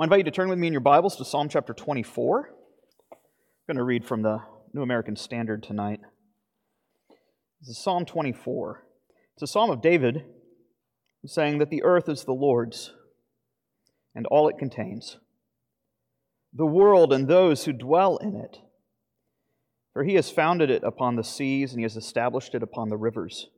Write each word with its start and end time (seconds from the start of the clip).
I 0.00 0.04
invite 0.04 0.18
you 0.18 0.24
to 0.24 0.30
turn 0.30 0.48
with 0.48 0.60
me 0.60 0.68
in 0.68 0.72
your 0.72 0.78
Bibles 0.78 1.16
to 1.16 1.24
Psalm 1.24 1.48
chapter 1.48 1.74
24. 1.74 2.50
I'm 3.10 3.18
going 3.66 3.78
to 3.78 3.82
read 3.82 4.04
from 4.04 4.22
the 4.22 4.38
New 4.72 4.82
American 4.82 5.16
Standard 5.16 5.60
tonight. 5.60 5.98
This 7.58 7.70
is 7.70 7.82
Psalm 7.82 8.04
24. 8.04 8.86
It's 9.34 9.42
a 9.42 9.48
psalm 9.48 9.70
of 9.70 9.82
David 9.82 10.24
saying 11.26 11.58
that 11.58 11.70
the 11.70 11.82
earth 11.82 12.08
is 12.08 12.22
the 12.22 12.32
Lord's 12.32 12.92
and 14.14 14.24
all 14.26 14.48
it 14.48 14.56
contains, 14.56 15.18
the 16.54 16.64
world 16.64 17.12
and 17.12 17.26
those 17.26 17.64
who 17.64 17.72
dwell 17.72 18.18
in 18.18 18.36
it. 18.36 18.60
For 19.94 20.04
he 20.04 20.14
has 20.14 20.30
founded 20.30 20.70
it 20.70 20.84
upon 20.84 21.16
the 21.16 21.24
seas 21.24 21.72
and 21.72 21.80
he 21.80 21.84
has 21.84 21.96
established 21.96 22.54
it 22.54 22.62
upon 22.62 22.88
the 22.88 22.96
rivers. 22.96 23.48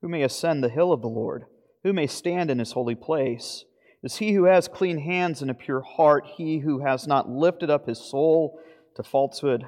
Who 0.00 0.08
may 0.08 0.22
ascend 0.22 0.62
the 0.62 0.68
hill 0.68 0.92
of 0.92 1.02
the 1.02 1.08
Lord? 1.08 1.46
Who 1.82 1.92
may 1.92 2.06
stand 2.06 2.52
in 2.52 2.60
his 2.60 2.70
holy 2.70 2.94
place? 2.94 3.64
Is 4.02 4.16
he 4.16 4.32
who 4.32 4.44
has 4.44 4.68
clean 4.68 4.98
hands 4.98 5.42
and 5.42 5.50
a 5.50 5.54
pure 5.54 5.80
heart, 5.80 6.26
he 6.36 6.58
who 6.58 6.80
has 6.80 7.06
not 7.06 7.28
lifted 7.28 7.70
up 7.70 7.86
his 7.86 7.98
soul 7.98 8.60
to 8.94 9.02
falsehood, 9.02 9.64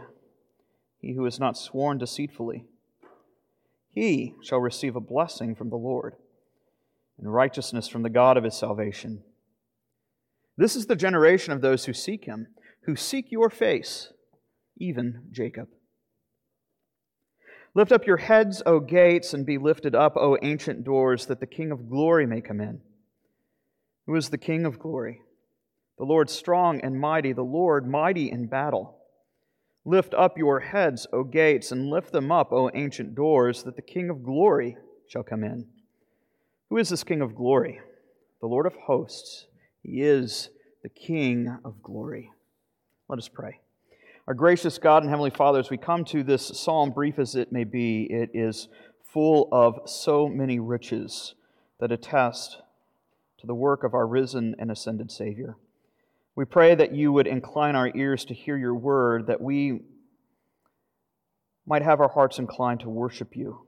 he 0.98 1.14
who 1.14 1.24
has 1.24 1.40
not 1.40 1.56
sworn 1.56 1.98
deceitfully. 1.98 2.64
He 3.90 4.34
shall 4.42 4.60
receive 4.60 4.96
a 4.96 5.00
blessing 5.00 5.54
from 5.54 5.70
the 5.70 5.76
Lord 5.76 6.14
and 7.18 7.32
righteousness 7.32 7.88
from 7.88 8.02
the 8.02 8.10
God 8.10 8.36
of 8.36 8.44
his 8.44 8.54
salvation. 8.54 9.22
This 10.56 10.76
is 10.76 10.86
the 10.86 10.96
generation 10.96 11.52
of 11.52 11.60
those 11.60 11.84
who 11.84 11.92
seek 11.92 12.24
him, 12.24 12.48
who 12.82 12.96
seek 12.96 13.30
your 13.30 13.50
face, 13.50 14.12
even 14.76 15.22
Jacob. 15.30 15.68
Lift 17.74 17.92
up 17.92 18.06
your 18.06 18.16
heads, 18.16 18.62
O 18.66 18.80
gates, 18.80 19.34
and 19.34 19.44
be 19.44 19.58
lifted 19.58 19.94
up, 19.94 20.16
O 20.16 20.36
ancient 20.42 20.84
doors, 20.84 21.26
that 21.26 21.40
the 21.40 21.46
King 21.46 21.70
of 21.70 21.88
glory 21.88 22.26
may 22.26 22.40
come 22.40 22.60
in. 22.60 22.80
Who 24.08 24.16
is 24.16 24.30
the 24.30 24.38
King 24.38 24.64
of 24.64 24.78
glory? 24.78 25.20
The 25.98 26.04
Lord 26.04 26.30
strong 26.30 26.80
and 26.80 26.98
mighty, 26.98 27.34
the 27.34 27.42
Lord 27.42 27.86
mighty 27.86 28.30
in 28.30 28.46
battle. 28.46 28.96
Lift 29.84 30.14
up 30.14 30.38
your 30.38 30.60
heads, 30.60 31.06
O 31.12 31.24
gates, 31.24 31.72
and 31.72 31.90
lift 31.90 32.10
them 32.10 32.32
up, 32.32 32.50
O 32.50 32.70
ancient 32.72 33.14
doors, 33.14 33.64
that 33.64 33.76
the 33.76 33.82
King 33.82 34.08
of 34.08 34.22
glory 34.22 34.78
shall 35.08 35.22
come 35.22 35.44
in. 35.44 35.66
Who 36.70 36.78
is 36.78 36.88
this 36.88 37.04
King 37.04 37.20
of 37.20 37.34
glory? 37.34 37.82
The 38.40 38.46
Lord 38.46 38.64
of 38.64 38.74
hosts. 38.76 39.46
He 39.82 40.00
is 40.00 40.48
the 40.82 40.88
King 40.88 41.58
of 41.62 41.82
glory. 41.82 42.30
Let 43.10 43.18
us 43.18 43.28
pray. 43.28 43.60
Our 44.26 44.32
gracious 44.32 44.78
God 44.78 45.02
and 45.02 45.10
Heavenly 45.10 45.28
Father, 45.28 45.58
as 45.58 45.68
we 45.68 45.76
come 45.76 46.06
to 46.06 46.22
this 46.22 46.46
psalm, 46.46 46.92
brief 46.92 47.18
as 47.18 47.34
it 47.34 47.52
may 47.52 47.64
be, 47.64 48.04
it 48.08 48.30
is 48.32 48.68
full 49.12 49.50
of 49.52 49.80
so 49.84 50.30
many 50.30 50.58
riches 50.60 51.34
that 51.78 51.92
attest 51.92 52.62
to 53.38 53.46
the 53.46 53.54
work 53.54 53.84
of 53.84 53.94
our 53.94 54.06
risen 54.06 54.54
and 54.58 54.70
ascended 54.70 55.10
Savior. 55.10 55.56
We 56.34 56.44
pray 56.44 56.74
that 56.74 56.94
you 56.94 57.12
would 57.12 57.26
incline 57.26 57.74
our 57.74 57.90
ears 57.94 58.24
to 58.26 58.34
hear 58.34 58.56
your 58.56 58.74
word, 58.74 59.26
that 59.26 59.40
we 59.40 59.80
might 61.66 61.82
have 61.82 62.00
our 62.00 62.08
hearts 62.08 62.38
inclined 62.38 62.80
to 62.80 62.88
worship 62.88 63.36
you 63.36 63.66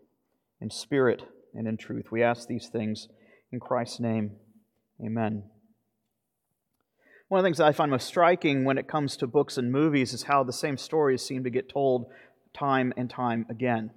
in 0.60 0.70
spirit 0.70 1.22
and 1.54 1.66
in 1.66 1.76
truth. 1.76 2.10
We 2.10 2.22
ask 2.22 2.46
these 2.46 2.68
things 2.68 3.08
in 3.52 3.60
Christ's 3.60 4.00
name. 4.00 4.32
Amen. 5.04 5.44
One 7.28 7.38
of 7.38 7.44
the 7.44 7.46
things 7.46 7.60
I 7.60 7.72
find 7.72 7.90
most 7.90 8.08
striking 8.08 8.64
when 8.64 8.78
it 8.78 8.88
comes 8.88 9.16
to 9.18 9.26
books 9.26 9.56
and 9.56 9.70
movies 9.70 10.12
is 10.12 10.24
how 10.24 10.42
the 10.42 10.52
same 10.52 10.76
stories 10.76 11.22
seem 11.22 11.44
to 11.44 11.50
get 11.50 11.68
told 11.68 12.06
time 12.52 12.92
and 12.96 13.08
time 13.08 13.46
again. 13.48 13.90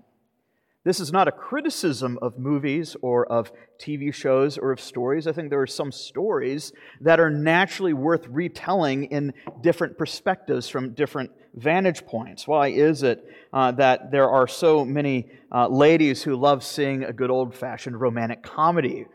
This 0.83 0.99
is 0.99 1.13
not 1.13 1.29
a 1.29 1.31
criticism 1.31 2.19
of 2.21 2.37
movies 2.37 2.97
or 3.01 3.25
of 3.31 3.53
TV 3.79 4.13
shows 4.13 4.57
or 4.57 4.73
of 4.73 4.81
stories. 4.81 5.27
I 5.27 5.31
think 5.31 5.49
there 5.49 5.61
are 5.61 5.67
some 5.67 5.93
stories 5.93 6.73
that 6.99 7.21
are 7.21 7.29
naturally 7.29 7.93
worth 7.93 8.27
retelling 8.27 9.05
in 9.05 9.33
different 9.61 9.97
perspectives 9.97 10.67
from 10.67 10.93
different 10.93 11.31
vantage 11.55 12.05
points. 12.05 12.47
Why 12.47 12.67
is 12.67 13.01
it 13.01 13.25
uh, 13.53 13.71
that 13.73 14.11
there 14.11 14.29
are 14.29 14.45
so 14.45 14.83
many 14.83 15.29
uh, 15.53 15.69
ladies 15.69 16.21
who 16.21 16.35
love 16.35 16.65
seeing 16.65 17.03
a 17.03 17.13
good 17.13 17.31
old 17.31 17.55
fashioned 17.55 18.01
romantic 18.01 18.43
comedy, 18.43 19.05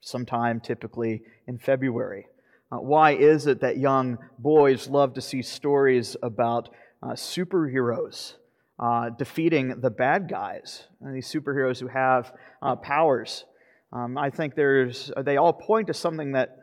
sometime 0.00 0.58
typically 0.58 1.22
in 1.46 1.56
February? 1.56 2.26
Uh, 2.72 2.78
why 2.78 3.12
is 3.12 3.46
it 3.46 3.60
that 3.60 3.78
young 3.78 4.18
boys 4.40 4.88
love 4.88 5.14
to 5.14 5.20
see 5.20 5.42
stories 5.42 6.16
about 6.20 6.68
uh, 7.00 7.10
superheroes 7.10 8.34
uh, 8.78 9.10
defeating 9.10 9.80
the 9.80 9.90
bad 9.90 10.28
guys, 10.28 10.84
and 11.00 11.14
these 11.14 11.30
superheroes 11.30 11.80
who 11.80 11.88
have 11.88 12.32
uh, 12.62 12.76
powers? 12.76 13.44
Um, 13.92 14.18
I 14.18 14.30
think 14.30 14.54
there's, 14.54 15.10
they 15.22 15.36
all 15.36 15.52
point 15.52 15.86
to 15.86 15.94
something 15.94 16.32
that 16.32 16.58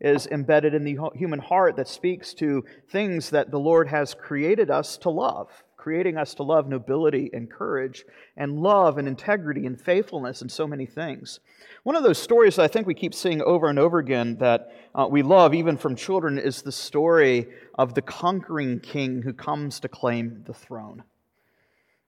is 0.00 0.26
embedded 0.28 0.74
in 0.74 0.84
the 0.84 0.96
human 1.14 1.40
heart 1.40 1.76
that 1.76 1.88
speaks 1.88 2.32
to 2.34 2.64
things 2.90 3.30
that 3.30 3.50
the 3.50 3.58
Lord 3.58 3.88
has 3.88 4.14
created 4.14 4.70
us 4.70 4.96
to 4.98 5.10
love 5.10 5.50
creating 5.78 6.18
us 6.18 6.34
to 6.34 6.42
love 6.42 6.68
nobility 6.68 7.30
and 7.32 7.50
courage 7.50 8.04
and 8.36 8.60
love 8.60 8.98
and 8.98 9.08
integrity 9.08 9.64
and 9.64 9.80
faithfulness 9.80 10.42
and 10.42 10.52
so 10.52 10.66
many 10.66 10.84
things. 10.84 11.40
One 11.84 11.96
of 11.96 12.02
those 12.02 12.18
stories 12.18 12.56
that 12.56 12.64
I 12.64 12.68
think 12.68 12.86
we 12.86 12.94
keep 12.94 13.14
seeing 13.14 13.40
over 13.40 13.70
and 13.70 13.78
over 13.78 13.98
again 13.98 14.36
that 14.40 14.70
uh, 14.94 15.06
we 15.10 15.22
love, 15.22 15.54
even 15.54 15.78
from 15.78 15.96
children, 15.96 16.36
is 16.36 16.60
the 16.60 16.72
story 16.72 17.46
of 17.78 17.94
the 17.94 18.02
conquering 18.02 18.80
king 18.80 19.22
who 19.22 19.32
comes 19.32 19.80
to 19.80 19.88
claim 19.88 20.42
the 20.46 20.52
throne. 20.52 21.04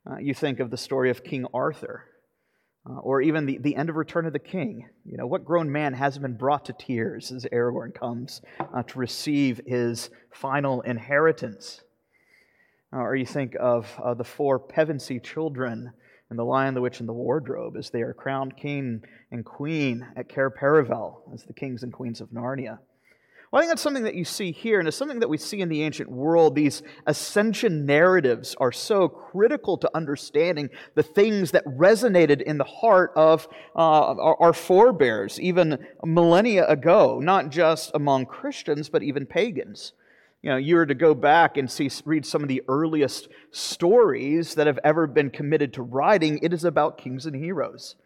Uh, 0.08 0.18
you 0.18 0.34
think 0.34 0.60
of 0.60 0.70
the 0.70 0.76
story 0.76 1.10
of 1.10 1.24
King 1.24 1.46
Arthur. 1.52 2.04
Uh, 2.88 2.94
or 3.00 3.20
even 3.20 3.44
the, 3.44 3.58
the 3.58 3.76
end 3.76 3.90
of 3.90 3.96
Return 3.96 4.24
of 4.24 4.32
the 4.32 4.38
King. 4.38 4.88
You 5.04 5.18
know, 5.18 5.26
what 5.26 5.44
grown 5.44 5.70
man 5.70 5.92
hasn't 5.92 6.22
been 6.22 6.38
brought 6.38 6.64
to 6.64 6.72
tears 6.72 7.30
as 7.30 7.44
Aragorn 7.52 7.94
comes 7.94 8.40
uh, 8.58 8.82
to 8.84 8.98
receive 8.98 9.60
his 9.66 10.08
final 10.30 10.80
inheritance? 10.80 11.82
Uh, 12.90 13.00
or 13.00 13.14
you 13.14 13.26
think 13.26 13.54
of 13.60 13.86
uh, 14.02 14.14
the 14.14 14.24
four 14.24 14.58
Pevensie 14.58 15.22
children 15.22 15.92
and 16.30 16.38
the 16.38 16.44
Lion, 16.44 16.72
the 16.72 16.80
Witch, 16.80 17.00
and 17.00 17.08
the 17.08 17.12
Wardrobe 17.12 17.76
as 17.76 17.90
they 17.90 18.00
are 18.00 18.14
crowned 18.14 18.56
king 18.56 19.02
and 19.30 19.44
queen 19.44 20.06
at 20.16 20.30
Cair 20.30 20.50
Paravel 20.50 21.34
as 21.34 21.44
the 21.44 21.52
kings 21.52 21.82
and 21.82 21.92
queens 21.92 22.22
of 22.22 22.30
Narnia. 22.30 22.78
Well, 23.50 23.58
I 23.58 23.62
think 23.62 23.72
that's 23.72 23.82
something 23.82 24.04
that 24.04 24.14
you 24.14 24.24
see 24.24 24.52
here, 24.52 24.78
and 24.78 24.86
it's 24.86 24.96
something 24.96 25.18
that 25.18 25.28
we 25.28 25.36
see 25.36 25.60
in 25.60 25.68
the 25.68 25.82
ancient 25.82 26.08
world. 26.08 26.54
These 26.54 26.84
ascension 27.06 27.84
narratives 27.84 28.54
are 28.60 28.70
so 28.70 29.08
critical 29.08 29.76
to 29.78 29.90
understanding 29.92 30.70
the 30.94 31.02
things 31.02 31.50
that 31.50 31.64
resonated 31.66 32.42
in 32.42 32.58
the 32.58 32.64
heart 32.64 33.10
of 33.16 33.48
uh, 33.74 34.14
our, 34.14 34.52
forebears, 34.52 35.40
even 35.40 35.84
millennia 36.04 36.64
ago, 36.68 37.18
not 37.18 37.50
just 37.50 37.90
among 37.92 38.26
Christians, 38.26 38.88
but 38.88 39.02
even 39.02 39.26
pagans. 39.26 39.94
You 40.42 40.50
know, 40.50 40.56
you 40.56 40.76
were 40.76 40.86
to 40.86 40.94
go 40.94 41.12
back 41.12 41.56
and 41.56 41.68
see, 41.68 41.90
read 42.04 42.24
some 42.24 42.42
of 42.42 42.48
the 42.48 42.62
earliest 42.68 43.28
stories 43.50 44.54
that 44.54 44.68
have 44.68 44.78
ever 44.84 45.08
been 45.08 45.28
committed 45.28 45.72
to 45.74 45.82
writing, 45.82 46.38
it 46.40 46.52
is 46.52 46.64
about 46.64 46.98
kings 46.98 47.26
and 47.26 47.34
heroes. 47.34 47.96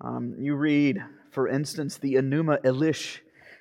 Um, 0.00 0.36
you 0.38 0.54
read, 0.54 1.02
for 1.32 1.48
instance, 1.48 1.98
the 1.98 2.14
Enuma 2.14 2.62
Elish, 2.62 3.18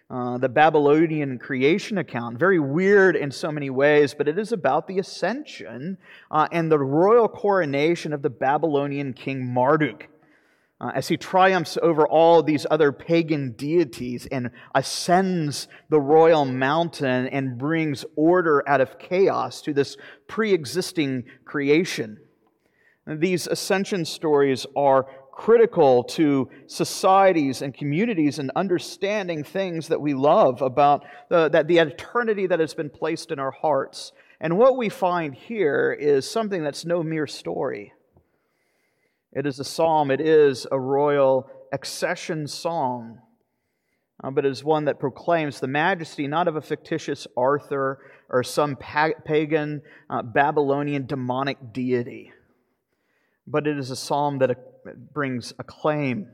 uh, 0.10 0.38
the 0.38 0.50
Babylonian 0.50 1.38
creation 1.38 1.98
account. 1.98 2.40
Very 2.40 2.60
weird 2.60 3.16
in 3.16 3.30
so 3.30 3.52
many 3.52 3.70
ways, 3.70 4.14
but 4.14 4.28
it 4.28 4.40
is 4.40 4.52
about 4.52 4.88
the 4.88 5.00
ascension 5.00 5.98
uh, 6.32 6.48
and 6.52 6.72
the 6.72 6.80
royal 6.80 7.28
coronation 7.28 8.14
of 8.14 8.22
the 8.22 8.30
Babylonian 8.30 9.14
king 9.14 9.46
Marduk 9.46 10.08
uh, 10.80 10.92
as 10.94 11.08
he 11.08 11.18
triumphs 11.18 11.78
over 11.82 12.08
all 12.08 12.44
these 12.44 12.66
other 12.70 12.92
pagan 12.92 13.54
deities 13.54 14.28
and 14.28 14.52
ascends 14.76 15.68
the 15.90 16.00
royal 16.00 16.46
mountain 16.46 17.28
and 17.28 17.58
brings 17.58 18.06
order 18.16 18.68
out 18.68 18.82
of 18.82 19.00
chaos 19.00 19.62
to 19.62 19.74
this 19.74 19.98
pre 20.28 20.54
existing 20.54 21.24
creation. 21.46 22.20
These 23.08 23.48
ascension 23.48 24.06
stories 24.06 24.66
are 24.76 25.08
critical 25.38 26.04
to 26.04 26.50
societies 26.66 27.62
and 27.62 27.72
communities 27.72 28.40
and 28.40 28.52
understanding 28.56 29.44
things 29.44 29.88
that 29.88 30.02
we 30.02 30.16
love 30.16 30.64
about 30.64 31.06
the, 31.30 31.48
that 31.48 31.68
the 31.68 31.78
eternity 31.78 32.48
that 32.48 32.60
has 32.60 32.74
been 32.74 32.90
placed 32.90 33.32
in 33.32 33.38
our 33.38 33.52
hearts. 33.52 34.12
And 34.42 34.58
what 34.58 34.78
we 34.78 34.90
find 34.90 35.36
here 35.36 35.96
is 35.98 36.30
something 36.30 36.64
that's 36.64 36.86
no 36.86 37.04
mere 37.04 37.28
story. 37.28 37.94
It 39.32 39.46
is 39.46 39.60
a 39.60 39.64
psalm, 39.64 40.10
it 40.10 40.22
is 40.22 40.66
a 40.72 40.80
royal 40.80 41.48
accession 41.72 42.48
song, 42.48 43.20
uh, 44.24 44.32
but 44.32 44.44
it 44.44 44.50
is 44.50 44.64
one 44.64 44.86
that 44.86 45.00
proclaims 45.00 45.60
the 45.60 45.68
majesty 45.68 46.28
not 46.28 46.48
of 46.48 46.56
a 46.56 46.62
fictitious 46.62 47.28
Arthur 47.38 48.00
or 48.28 48.42
some 48.42 48.76
pagan 48.76 49.84
uh, 50.10 50.24
Babylonian 50.24 51.06
demonic 51.06 51.74
deity, 51.74 52.32
but 53.46 53.68
it 53.68 53.78
is 53.78 53.92
a 53.92 53.96
psalm 53.96 54.40
that 54.40 54.50
brings 55.14 55.54
acclaim 55.60 56.28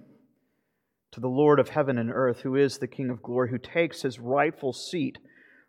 to 1.11 1.19
the 1.19 1.27
Lord 1.27 1.59
of 1.59 1.69
heaven 1.69 1.97
and 1.97 2.11
earth, 2.11 2.41
who 2.41 2.55
is 2.55 2.77
the 2.77 2.87
King 2.87 3.09
of 3.09 3.21
glory, 3.21 3.49
who 3.49 3.57
takes 3.57 4.01
his 4.01 4.19
rightful 4.19 4.73
seat 4.73 5.17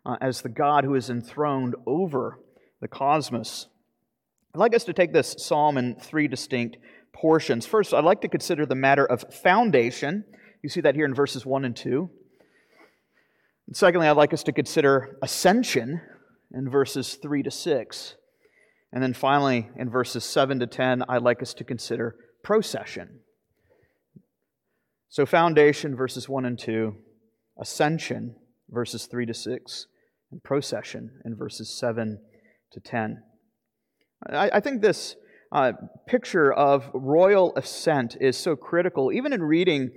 uh, 0.05 0.17
as 0.19 0.41
the 0.41 0.49
God 0.49 0.83
who 0.83 0.95
is 0.95 1.09
enthroned 1.09 1.75
over 1.85 2.39
the 2.81 2.87
cosmos. 2.87 3.67
I'd 4.53 4.59
like 4.59 4.75
us 4.75 4.85
to 4.85 4.93
take 4.93 5.13
this 5.13 5.35
psalm 5.37 5.77
in 5.77 5.95
three 5.95 6.27
distinct 6.27 6.77
portions. 7.13 7.65
First, 7.65 7.93
I'd 7.93 8.03
like 8.03 8.21
to 8.21 8.27
consider 8.27 8.65
the 8.65 8.75
matter 8.75 9.05
of 9.05 9.23
foundation. 9.33 10.25
You 10.63 10.69
see 10.69 10.81
that 10.81 10.95
here 10.95 11.05
in 11.05 11.13
verses 11.13 11.45
1 11.45 11.65
and 11.65 11.75
2. 11.75 12.09
And 13.67 13.75
secondly, 13.75 14.07
I'd 14.07 14.17
like 14.17 14.33
us 14.33 14.43
to 14.43 14.51
consider 14.51 15.17
ascension 15.21 16.01
in 16.53 16.69
verses 16.69 17.15
3 17.15 17.43
to 17.43 17.51
6. 17.51 18.15
And 18.93 19.03
then 19.03 19.13
finally, 19.13 19.69
in 19.77 19.89
verses 19.89 20.23
7 20.23 20.59
to 20.59 20.67
10, 20.67 21.03
I'd 21.09 21.21
like 21.21 21.41
us 21.41 21.53
to 21.55 21.63
consider 21.63 22.15
procession. 22.45 23.21
So, 25.09 25.25
foundation, 25.25 25.95
verses 25.95 26.29
1 26.29 26.45
and 26.45 26.59
2, 26.59 26.95
ascension, 27.59 28.35
verses 28.69 29.07
3 29.07 29.25
to 29.25 29.33
6, 29.33 29.87
and 30.31 30.43
procession 30.43 31.21
in 31.25 31.35
verses 31.35 31.75
7 31.75 32.19
to 32.71 32.79
10. 32.79 33.23
I, 34.29 34.51
I 34.53 34.59
think 34.59 34.81
this 34.81 35.15
uh, 35.51 35.73
picture 36.07 36.53
of 36.53 36.89
royal 36.93 37.51
ascent 37.55 38.15
is 38.21 38.37
so 38.37 38.55
critical, 38.55 39.11
even 39.11 39.33
in 39.33 39.41
reading 39.41 39.89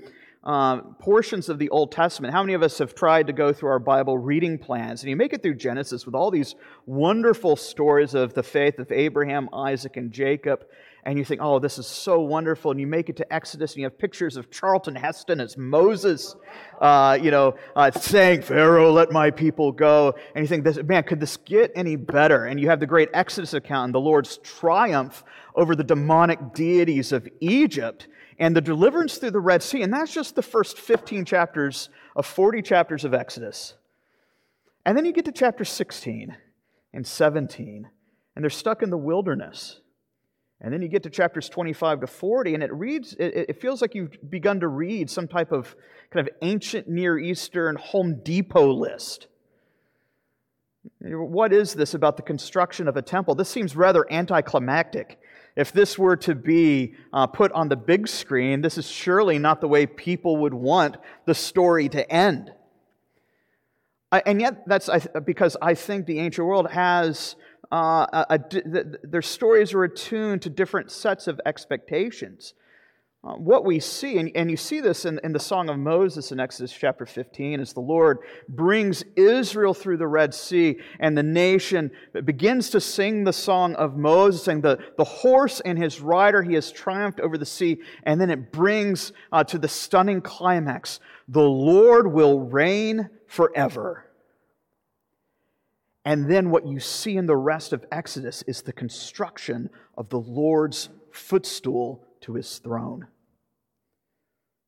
uh, 0.44 0.79
portions 1.01 1.49
of 1.49 1.59
the 1.59 1.69
Old 1.69 1.93
Testament. 1.93 2.33
How 2.33 2.43
many 2.43 2.55
of 2.55 2.62
us 2.62 2.79
have 2.79 2.94
tried 2.94 3.27
to 3.27 3.33
go 3.33 3.53
through 3.53 3.71
our 3.71 3.79
Bible 3.79 4.17
reading 4.17 4.56
plans? 4.56 5.03
And 5.03 5.11
you 5.11 5.17
make 5.17 5.33
it 5.35 5.43
through 5.43 5.56
Genesis 5.56 6.06
with 6.06 6.15
all 6.15 6.31
these 6.31 6.55
wonderful 6.87 7.56
stories 7.56 8.15
of 8.15 8.33
the 8.33 8.43
faith 8.43 8.79
of 8.79 8.91
Abraham, 8.91 9.51
Isaac, 9.53 9.97
and 9.97 10.12
Jacob. 10.12 10.61
And 11.08 11.19
you 11.19 11.25
think, 11.25 11.40
oh, 11.43 11.58
this 11.58 11.78
is 11.78 11.87
so 11.87 12.20
wonderful. 12.20 12.70
And 12.70 12.78
you 12.78 12.87
make 12.87 13.08
it 13.08 13.16
to 13.16 13.32
Exodus 13.32 13.72
and 13.72 13.78
you 13.78 13.84
have 13.84 13.96
pictures 13.96 14.37
of 14.37 14.50
Charlton 14.50 14.94
Heston 14.94 15.40
as 15.40 15.56
Moses, 15.56 16.37
uh, 16.82 17.19
you 17.19 17.31
know, 17.31 17.55
uh, 17.75 17.90
saying, 17.93 18.43
Pharaoh, 18.43 18.93
let 18.93 19.10
my 19.10 19.31
people 19.31 19.72
go. 19.72 20.14
And 20.34 20.44
you 20.44 20.46
think, 20.46 20.87
man, 20.87 21.05
could 21.05 21.19
this 21.19 21.38
get 21.38 21.72
any 21.75 21.96
better? 21.96 22.44
And 22.44 22.60
you 22.60 22.69
have 22.69 22.78
the 22.78 22.87
great 22.87 23.08
Exodus 23.14 23.55
account 23.55 23.87
and 23.87 23.94
the 23.94 24.00
Lord's 24.00 24.37
triumph 24.37 25.25
over 25.55 25.75
the 25.75 25.82
demonic 25.82 26.52
deities 26.52 27.10
of 27.12 27.26
Egypt 27.40 28.06
and 28.38 28.55
the 28.55 28.60
deliverance 28.60 29.16
through 29.16 29.31
the 29.31 29.40
Red 29.40 29.62
Sea. 29.62 29.81
And 29.81 29.90
that's 29.90 30.12
just 30.12 30.34
the 30.34 30.43
first 30.43 30.76
15 30.76 31.25
chapters 31.25 31.88
of 32.16 32.26
40 32.26 32.60
chapters 32.60 33.06
of 33.06 33.14
Exodus. 33.14 33.72
And 34.84 34.94
then 34.94 35.06
you 35.06 35.14
get 35.14 35.25
to 35.25 35.32
chapter 35.32 35.64
16 35.64 36.37
and 36.93 37.06
17, 37.06 37.88
and 38.37 38.43
they're 38.43 38.50
stuck 38.50 38.82
in 38.82 38.90
the 38.90 38.99
wilderness. 38.99 39.81
And 40.60 40.72
then 40.72 40.82
you 40.82 40.88
get 40.88 41.05
to 41.05 41.10
chapters 41.10 41.49
25 41.49 42.00
to 42.00 42.06
40, 42.06 42.55
and 42.55 42.62
it 42.62 42.72
reads, 42.72 43.14
it, 43.14 43.46
it 43.49 43.60
feels 43.60 43.81
like 43.81 43.94
you've 43.94 44.16
begun 44.28 44.60
to 44.60 44.69
read 44.69 45.08
some 45.08 45.28
type 45.28 45.52
of 45.52 45.76
kind 46.10 46.26
of 46.26 46.34
ancient 46.43 46.88
Near 46.88 47.16
Eastern 47.19 47.76
Home 47.76 48.20
Depot 48.25 48.72
list. 48.72 49.28
What 51.00 51.52
is 51.52 51.75
this 51.75 51.94
about 51.94 52.16
the 52.16 52.22
construction 52.22 52.88
of 52.88 52.96
a 52.96 53.02
temple? 53.02 53.37
This 53.37 53.49
seems 53.49 53.76
rather 53.76 54.05
anticlimactic. 54.10 55.20
If 55.55 55.72
this 55.72 55.99
were 55.99 56.16
to 56.19 56.34
be 56.34 56.94
uh, 57.12 57.26
put 57.28 57.52
on 57.52 57.69
the 57.69 57.76
big 57.76 58.08
screen, 58.08 58.60
this 58.60 58.78
is 58.78 58.88
surely 58.88 59.38
not 59.38 59.60
the 59.60 59.69
way 59.69 59.87
people 59.87 60.38
would 60.38 60.55
want 60.55 60.96
the 61.26 61.34
story 61.34 61.88
to 61.90 62.10
end. 62.10 62.52
I, 64.10 64.22
and 64.25 64.40
yet, 64.40 64.66
that's 64.66 64.88
because 65.25 65.56
I 65.60 65.75
think 65.75 66.06
the 66.06 66.19
ancient 66.19 66.46
world 66.46 66.70
has 66.70 67.37
uh, 67.70 68.06
a, 68.12 68.26
a, 68.31 68.85
their 69.05 69.23
stories 69.23 69.75
are 69.75 69.85
attuned 69.85 70.43
to 70.43 70.50
different 70.50 70.91
sets 70.91 71.26
of 71.26 71.41
expectations. 71.44 72.55
Uh, 73.25 73.32
what 73.32 73.65
we 73.65 73.81
see, 73.81 74.17
and, 74.19 74.31
and 74.37 74.49
you 74.49 74.56
see 74.56 74.81
this 74.81 75.05
in, 75.05 75.19
in 75.25 75.32
the 75.32 75.41
Song 75.41 75.69
of 75.69 75.76
Moses 75.76 76.31
in 76.31 76.38
Exodus 76.38 76.73
chapter 76.73 77.05
15, 77.05 77.59
as 77.59 77.73
the 77.73 77.81
Lord 77.81 78.20
brings 78.49 79.03
Israel 79.17 79.75
through 79.75 79.97
the 79.97 80.06
Red 80.06 80.32
Sea, 80.32 80.79
and 81.00 81.19
the 81.19 81.23
nation 81.25 81.91
begins 82.25 82.70
to 82.70 82.81
sing 82.81 83.25
the 83.25 83.32
song 83.32 83.75
of 83.75 83.97
Moses, 83.97 84.44
saying 84.44 84.61
the, 84.61 84.79
the 84.97 85.05
horse 85.05 85.61
and 85.61 85.76
his 85.76 86.00
rider, 86.00 86.43
he 86.43 86.55
has 86.55 86.70
triumphed 86.70 87.19
over 87.19 87.37
the 87.37 87.44
sea, 87.44 87.79
and 88.05 88.20
then 88.20 88.31
it 88.31 88.53
brings 88.53 89.12
uh, 89.32 89.43
to 89.44 89.59
the 89.59 89.69
stunning 89.69 90.20
climax 90.20 91.00
the 91.26 91.43
Lord 91.43 92.12
will 92.12 92.41
reign 92.41 93.11
forever. 93.26 94.07
And 96.08 96.25
then 96.25 96.49
what 96.49 96.66
you 96.66 96.81
see 96.81 97.19
in 97.19 97.26
the 97.26 97.37
rest 97.37 97.75
of 97.75 97.84
Exodus 97.93 98.43
is 98.46 98.62
the 98.62 98.72
construction 98.72 99.69
of 99.94 100.08
the 100.08 100.19
Lord's 100.19 100.88
footstool 101.12 102.02
to 102.22 102.32
his 102.32 102.56
throne. 102.60 103.08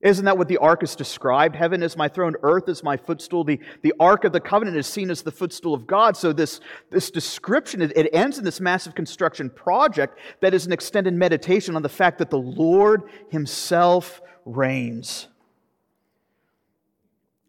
Isn't 0.02 0.26
that 0.26 0.37
what 0.37 0.48
the 0.48 0.58
ark 0.58 0.82
is 0.82 0.94
described? 0.94 1.56
Heaven 1.56 1.82
is 1.82 1.96
my 1.96 2.08
throne, 2.08 2.34
earth 2.42 2.69
is 2.69 2.82
my 2.82 2.98
footstool. 2.98 3.44
The, 3.44 3.58
the 3.81 3.94
ark 3.98 4.25
of 4.25 4.32
the 4.32 4.40
covenant 4.40 4.76
is 4.76 4.87
seen 4.87 5.10
as 5.10 5.22
the 5.22 5.32
footstool 5.32 5.72
of 5.72 5.87
God. 5.87 6.14
So, 6.14 6.34
this, 6.34 6.60
this 6.90 7.10
description, 7.10 7.81
it, 7.81 7.96
it 7.96 8.10
ends 8.12 8.37
in 8.37 8.44
this 8.44 8.60
massive 8.60 8.94
construction 8.94 9.48
project 9.48 10.19
that 10.42 10.52
is 10.52 10.66
an 10.66 10.72
extended 10.72 11.14
meditation 11.14 11.75
on 11.75 11.81
the 11.81 11.88
fact 11.88 12.19
that 12.19 12.28
the 12.28 12.37
Lord 12.37 13.04
Himself 13.31 14.20
reigns. 14.44 15.28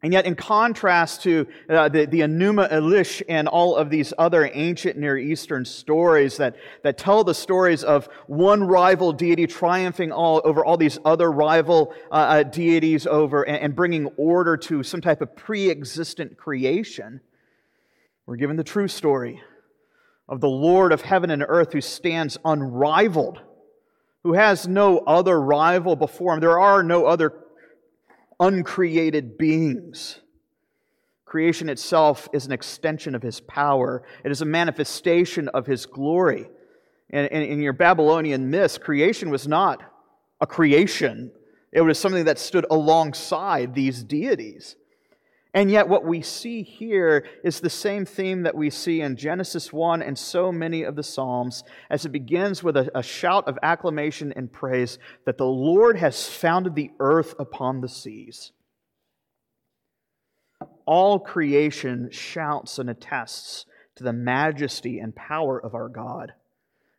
And 0.03 0.13
yet, 0.13 0.25
in 0.25 0.33
contrast 0.33 1.21
to 1.23 1.47
uh, 1.69 1.87
the, 1.89 2.05
the 2.07 2.21
Enuma 2.21 2.71
Elish 2.71 3.21
and 3.29 3.47
all 3.47 3.75
of 3.75 3.91
these 3.91 4.13
other 4.17 4.49
ancient 4.51 4.97
Near 4.97 5.15
Eastern 5.15 5.63
stories 5.63 6.37
that, 6.37 6.55
that 6.83 6.97
tell 6.97 7.23
the 7.23 7.35
stories 7.35 7.83
of 7.83 8.09
one 8.25 8.63
rival 8.63 9.13
deity 9.13 9.45
triumphing 9.45 10.11
all, 10.11 10.41
over 10.43 10.65
all 10.65 10.75
these 10.75 10.97
other 11.05 11.31
rival 11.31 11.93
uh, 12.09 12.15
uh, 12.15 12.43
deities 12.43 13.05
over 13.05 13.43
and, 13.43 13.57
and 13.57 13.75
bringing 13.75 14.07
order 14.17 14.57
to 14.57 14.81
some 14.81 15.01
type 15.01 15.21
of 15.21 15.35
pre 15.35 15.69
existent 15.69 16.35
creation, 16.35 17.21
we're 18.25 18.37
given 18.37 18.55
the 18.55 18.63
true 18.63 18.87
story 18.87 19.39
of 20.27 20.41
the 20.41 20.49
Lord 20.49 20.93
of 20.93 21.01
heaven 21.01 21.29
and 21.29 21.45
earth 21.47 21.73
who 21.73 21.81
stands 21.81 22.39
unrivaled, 22.43 23.39
who 24.23 24.33
has 24.33 24.67
no 24.67 24.97
other 24.99 25.39
rival 25.39 25.95
before 25.95 26.33
him. 26.33 26.39
There 26.39 26.59
are 26.59 26.81
no 26.81 27.05
other 27.05 27.33
uncreated 28.41 29.37
beings. 29.37 30.19
Creation 31.23 31.69
itself 31.69 32.27
is 32.33 32.45
an 32.45 32.51
extension 32.51 33.15
of 33.15 33.21
his 33.21 33.39
power, 33.39 34.03
it 34.25 34.31
is 34.31 34.41
a 34.41 34.45
manifestation 34.45 35.47
of 35.49 35.65
his 35.65 35.85
glory. 35.85 36.49
And 37.09 37.27
in 37.27 37.61
your 37.61 37.73
Babylonian 37.73 38.49
myths, 38.49 38.77
creation 38.77 39.29
was 39.29 39.47
not 39.47 39.81
a 40.41 40.47
creation, 40.47 41.31
it 41.71 41.81
was 41.81 41.99
something 41.99 42.25
that 42.25 42.39
stood 42.39 42.65
alongside 42.69 43.73
these 43.73 44.03
deities. 44.03 44.75
And 45.53 45.69
yet, 45.69 45.89
what 45.89 46.05
we 46.05 46.21
see 46.21 46.63
here 46.63 47.25
is 47.43 47.59
the 47.59 47.69
same 47.69 48.05
theme 48.05 48.43
that 48.43 48.55
we 48.55 48.69
see 48.69 49.01
in 49.01 49.17
Genesis 49.17 49.73
1 49.73 50.01
and 50.01 50.17
so 50.17 50.49
many 50.49 50.83
of 50.83 50.95
the 50.95 51.03
Psalms, 51.03 51.65
as 51.89 52.05
it 52.05 52.13
begins 52.13 52.63
with 52.63 52.77
a, 52.77 52.89
a, 52.97 53.03
shout 53.03 53.49
of 53.49 53.59
acclamation 53.61 54.31
and 54.33 54.51
praise 54.51 54.97
that 55.25 55.37
the 55.37 55.45
Lord 55.45 55.97
has 55.97 56.25
founded 56.25 56.75
the 56.75 56.91
earth 57.01 57.35
upon 57.37 57.81
the 57.81 57.89
seas. 57.89 58.53
All 60.85 61.19
creation 61.19 62.09
shouts 62.11 62.79
and 62.79 62.89
attests 62.89 63.65
to 63.97 64.05
the 64.05 64.13
majesty 64.13 64.99
and 64.99 65.13
power 65.13 65.61
of 65.61 65.75
our 65.75 65.89
God, 65.89 66.31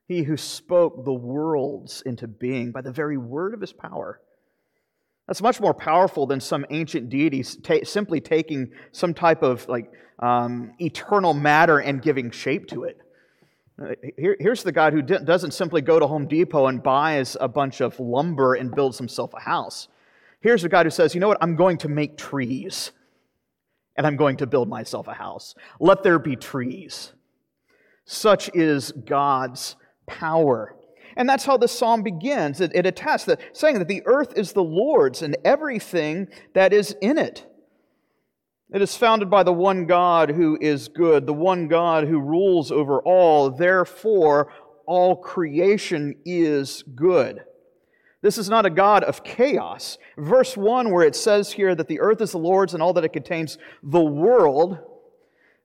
He 0.07 0.25
who 0.25 0.37
spoke 0.37 1.07
the 1.07 1.15
worlds 1.15 2.03
into 2.05 2.29
being 2.29 2.71
by 2.71 2.83
the 2.83 2.93
very 2.93 3.17
word 3.17 3.55
of 3.55 3.63
His 3.63 3.73
power. 3.73 4.21
That's 5.27 5.41
much 5.41 5.61
more 5.61 5.75
powerful 5.75 6.27
than 6.27 6.41
some 6.41 6.67
ancient 6.71 7.09
deities 7.09 7.57
ta- 7.57 7.85
simply 7.85 8.21
taking 8.21 8.73
some 8.91 9.15
type 9.15 9.43
of 9.43 9.67
like 9.69 9.91
um, 10.19 10.73
eternal 10.81 11.35
matter 11.35 11.79
and 11.79 12.03
giving 12.03 12.31
shape 12.31 12.67
to 12.69 12.85
it. 12.85 12.99
Uh, 13.81 13.95
here, 14.17 14.37
here's 14.39 14.63
the 14.63 14.73
God 14.73 14.93
who 14.93 15.03
doesn't 15.03 15.53
simply 15.53 15.81
go 15.81 15.99
to 15.99 16.07
Home 16.07 16.27
Depot 16.27 16.67
and 16.67 16.83
buys 16.83 17.37
a 17.41 17.49
bunch 17.49 17.81
of 17.81 17.99
lumber 17.99 18.55
and 18.55 18.75
builds 18.75 18.99
himself 18.99 19.33
a 19.35 19.41
house. 19.41 19.89
Here's 20.41 20.63
the 20.63 20.69
God 20.69 20.87
who 20.87 20.91
says, 20.91 21.15
you 21.15 21.21
know 21.21 21.29
what, 21.29 21.39
I'm 21.41 21.57
going 21.57 21.79
to 21.79 21.89
make 21.89 22.19
trees 22.19 22.93
and 23.97 24.07
I'm 24.07 24.17
going 24.17 24.37
to 24.39 24.47
build 24.47 24.69
myself 24.69 25.07
a 25.07 25.15
house. 25.15 25.55
Let 25.81 26.03
there 26.03 26.19
be 26.19 26.37
trees. 26.37 27.13
Such 28.05 28.51
is 28.55 28.93
God's 28.93 29.77
power. 30.07 30.75
And 31.17 31.29
that's 31.29 31.45
how 31.45 31.57
the 31.57 31.69
psalm 31.69 32.03
begins. 32.03 32.61
It, 32.61 32.73
it 32.75 32.87
attests 32.87 33.27
that, 33.27 33.41
saying 33.53 33.79
that 33.79 33.89
the 33.89 34.03
earth 34.07 34.33
is 34.37 34.53
the 34.53 34.63
Lord's 34.63 35.23
and 35.23 35.37
everything 35.45 36.29
that 36.55 36.73
is 36.73 36.97
in 37.01 37.19
it. 37.19 37.47
It 38.73 38.81
is 38.81 38.97
founded 38.97 39.29
by 39.29 39.43
the 39.43 39.53
one 39.53 39.87
God 39.87 40.31
who 40.31 40.57
is 40.61 40.89
good, 40.89 41.27
the 41.27 41.35
one 41.35 41.69
God 41.69 42.09
who 42.09 42.19
rules 42.19 42.73
over 42.73 43.01
all. 43.03 43.51
Therefore, 43.51 44.51
all 44.87 45.17
creation 45.17 46.15
is 46.25 46.83
good. 46.95 47.43
This 48.23 48.39
is 48.39 48.49
not 48.49 48.65
a 48.65 48.71
God 48.71 49.05
of 49.05 49.25
chaos. 49.25 49.99
Verse 50.17 50.57
1, 50.57 50.91
where 50.91 51.05
it 51.05 51.17
says 51.17 51.53
here 51.53 51.75
that 51.75 51.89
the 51.89 52.01
earth 52.01 52.21
is 52.21 52.31
the 52.31 52.39
Lord's 52.39 52.73
and 52.73 52.83
all 52.83 52.93
that 52.93 53.05
it 53.05 53.13
contains, 53.13 53.59
the 53.83 54.01
world, 54.01 54.79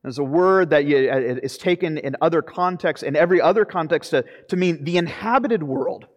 is 0.03 0.17
a 0.17 0.23
word 0.23 0.69
that 0.69 0.85
uh, 0.85 1.37
is 1.43 1.57
taken 1.57 1.97
in 1.97 2.15
other 2.21 2.41
contexts, 2.41 3.03
in 3.03 3.15
every 3.15 3.41
other 3.41 3.65
context, 3.65 4.11
to, 4.11 4.23
to 4.47 4.55
mean 4.55 4.83
the 4.83 4.97
inhabited 4.97 5.63
world. 5.63 6.07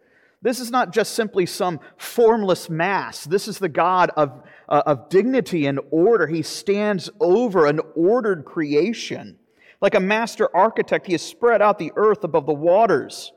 This 0.41 0.59
is 0.59 0.71
not 0.71 0.91
just 0.91 1.13
simply 1.13 1.45
some 1.45 1.79
formless 1.97 2.69
mass. 2.69 3.25
This 3.25 3.47
is 3.47 3.59
the 3.59 3.69
God 3.69 4.09
of, 4.17 4.43
uh, 4.67 4.81
of 4.85 5.09
dignity 5.09 5.67
and 5.67 5.79
order. 5.91 6.25
He 6.25 6.41
stands 6.41 7.09
over 7.19 7.67
an 7.67 7.79
ordered 7.95 8.45
creation. 8.45 9.37
Like 9.81 9.95
a 9.95 9.99
master 9.99 10.49
architect, 10.55 11.05
he 11.05 11.13
has 11.13 11.21
spread 11.21 11.61
out 11.61 11.77
the 11.77 11.91
earth 11.95 12.23
above 12.23 12.45
the 12.45 12.53
waters. 12.53 13.31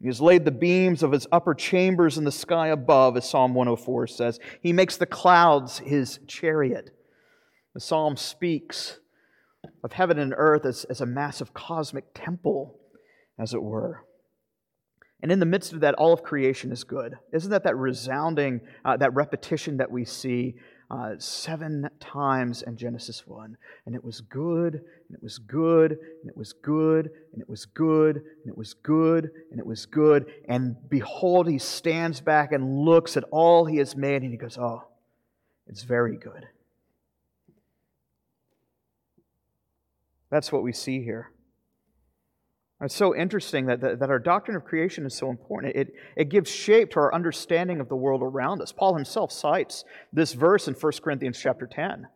He 0.00 0.06
has 0.06 0.20
laid 0.20 0.44
the 0.44 0.50
beams 0.50 1.02
of 1.02 1.12
his 1.12 1.26
upper 1.32 1.54
chambers 1.54 2.18
in 2.18 2.24
the 2.24 2.32
sky 2.32 2.68
above, 2.68 3.16
as 3.16 3.28
Psalm 3.28 3.54
104 3.54 4.06
says. 4.06 4.38
He 4.62 4.72
makes 4.72 4.96
the 4.96 5.06
clouds 5.06 5.78
his 5.78 6.20
chariot. 6.26 6.90
The 7.74 7.80
psalm 7.80 8.16
speaks 8.16 9.00
of 9.84 9.92
heaven 9.92 10.18
and 10.18 10.34
earth 10.36 10.64
as, 10.64 10.84
as 10.84 11.00
a 11.00 11.06
massive 11.06 11.54
cosmic 11.54 12.04
temple, 12.14 12.78
as 13.38 13.54
it 13.54 13.62
were. 13.62 14.04
And 15.20 15.32
in 15.32 15.40
the 15.40 15.46
midst 15.46 15.72
of 15.72 15.80
that, 15.80 15.94
all 15.94 16.12
of 16.12 16.22
creation 16.22 16.70
is 16.70 16.84
good. 16.84 17.18
Isn't 17.32 17.50
that 17.50 17.64
that 17.64 17.76
resounding, 17.76 18.60
uh, 18.84 18.96
that 18.98 19.14
repetition 19.14 19.78
that 19.78 19.90
we 19.90 20.04
see 20.04 20.54
uh, 20.90 21.14
seven 21.18 21.90
times 21.98 22.62
in 22.62 22.76
Genesis 22.76 23.26
1? 23.26 23.56
And 23.84 23.94
it 23.96 24.04
was 24.04 24.20
good, 24.20 24.74
and 24.74 25.16
it 25.16 25.22
was 25.22 25.38
good, 25.38 25.90
and 25.90 26.30
it 26.30 26.36
was 26.36 26.52
good, 26.52 27.10
and 27.32 27.40
it 27.40 27.48
was 27.48 27.64
good, 27.64 28.16
and 28.40 28.52
it 28.52 28.58
was 28.68 28.74
good, 28.74 29.30
and 29.50 29.58
it 29.58 29.66
was 29.66 29.86
good. 29.86 30.26
And 30.48 30.76
behold, 30.88 31.48
he 31.48 31.58
stands 31.58 32.20
back 32.20 32.52
and 32.52 32.84
looks 32.84 33.16
at 33.16 33.24
all 33.32 33.64
he 33.64 33.78
has 33.78 33.96
made, 33.96 34.22
and 34.22 34.30
he 34.30 34.38
goes, 34.38 34.56
Oh, 34.56 34.84
it's 35.66 35.82
very 35.82 36.16
good. 36.16 36.46
That's 40.30 40.52
what 40.52 40.62
we 40.62 40.72
see 40.72 41.02
here. 41.02 41.32
It's 42.80 42.94
so 42.94 43.14
interesting 43.14 43.66
that, 43.66 43.80
that, 43.80 43.98
that, 43.98 44.10
our 44.10 44.20
doctrine 44.20 44.56
of 44.56 44.64
creation 44.64 45.04
is 45.04 45.14
so 45.14 45.30
important. 45.30 45.74
It, 45.74 45.94
it 46.16 46.28
gives 46.28 46.48
shape 46.48 46.92
to 46.92 47.00
our 47.00 47.12
understanding 47.12 47.80
of 47.80 47.88
the 47.88 47.96
world 47.96 48.22
around 48.22 48.62
us. 48.62 48.70
Paul 48.70 48.94
himself 48.94 49.32
cites 49.32 49.84
this 50.12 50.32
verse 50.32 50.68
in 50.68 50.74
1 50.74 50.92
Corinthians 51.02 51.40
chapter 51.40 51.66
10 51.66 52.06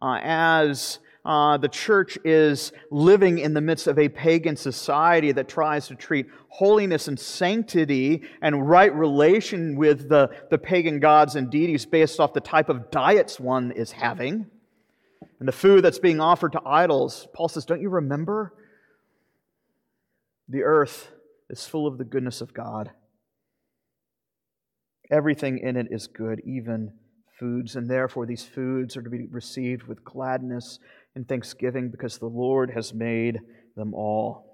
uh, 0.00 0.18
as 0.22 1.00
uh, 1.24 1.56
the 1.56 1.68
church 1.68 2.16
is 2.24 2.72
living 2.92 3.38
in 3.38 3.54
the 3.54 3.60
midst 3.60 3.88
of 3.88 3.98
a 3.98 4.08
pagan 4.08 4.56
society 4.56 5.32
that 5.32 5.48
tries 5.48 5.88
to 5.88 5.96
treat 5.96 6.26
holiness 6.48 7.08
and 7.08 7.18
sanctity 7.18 8.22
and 8.40 8.68
right 8.68 8.94
relation 8.94 9.76
with 9.76 10.08
the, 10.08 10.30
the 10.50 10.58
pagan 10.58 11.00
gods 11.00 11.34
and 11.34 11.50
deities 11.50 11.84
based 11.84 12.20
off 12.20 12.32
the 12.32 12.40
type 12.40 12.68
of 12.68 12.90
diets 12.92 13.40
one 13.40 13.72
is 13.72 13.90
having 13.90 14.46
and 15.38 15.46
the 15.46 15.52
food 15.52 15.84
that's 15.84 15.98
being 15.98 16.20
offered 16.20 16.52
to 16.52 16.62
idols. 16.64 17.28
Paul 17.32 17.48
says, 17.48 17.64
Don't 17.64 17.80
you 17.80 17.88
remember? 17.88 18.54
The 20.48 20.62
earth 20.62 21.10
is 21.50 21.66
full 21.66 21.86
of 21.86 21.98
the 21.98 22.04
goodness 22.04 22.40
of 22.40 22.54
God. 22.54 22.90
Everything 25.10 25.58
in 25.58 25.76
it 25.76 25.88
is 25.90 26.06
good, 26.06 26.40
even 26.44 26.92
foods, 27.38 27.76
and 27.76 27.88
therefore 27.88 28.26
these 28.26 28.44
foods 28.44 28.96
are 28.96 29.02
to 29.02 29.10
be 29.10 29.26
received 29.30 29.84
with 29.84 30.04
gladness 30.04 30.78
and 31.14 31.26
thanksgiving 31.28 31.90
because 31.90 32.18
the 32.18 32.26
Lord 32.26 32.70
has 32.70 32.92
made 32.92 33.40
them 33.76 33.94
all. 33.94 34.48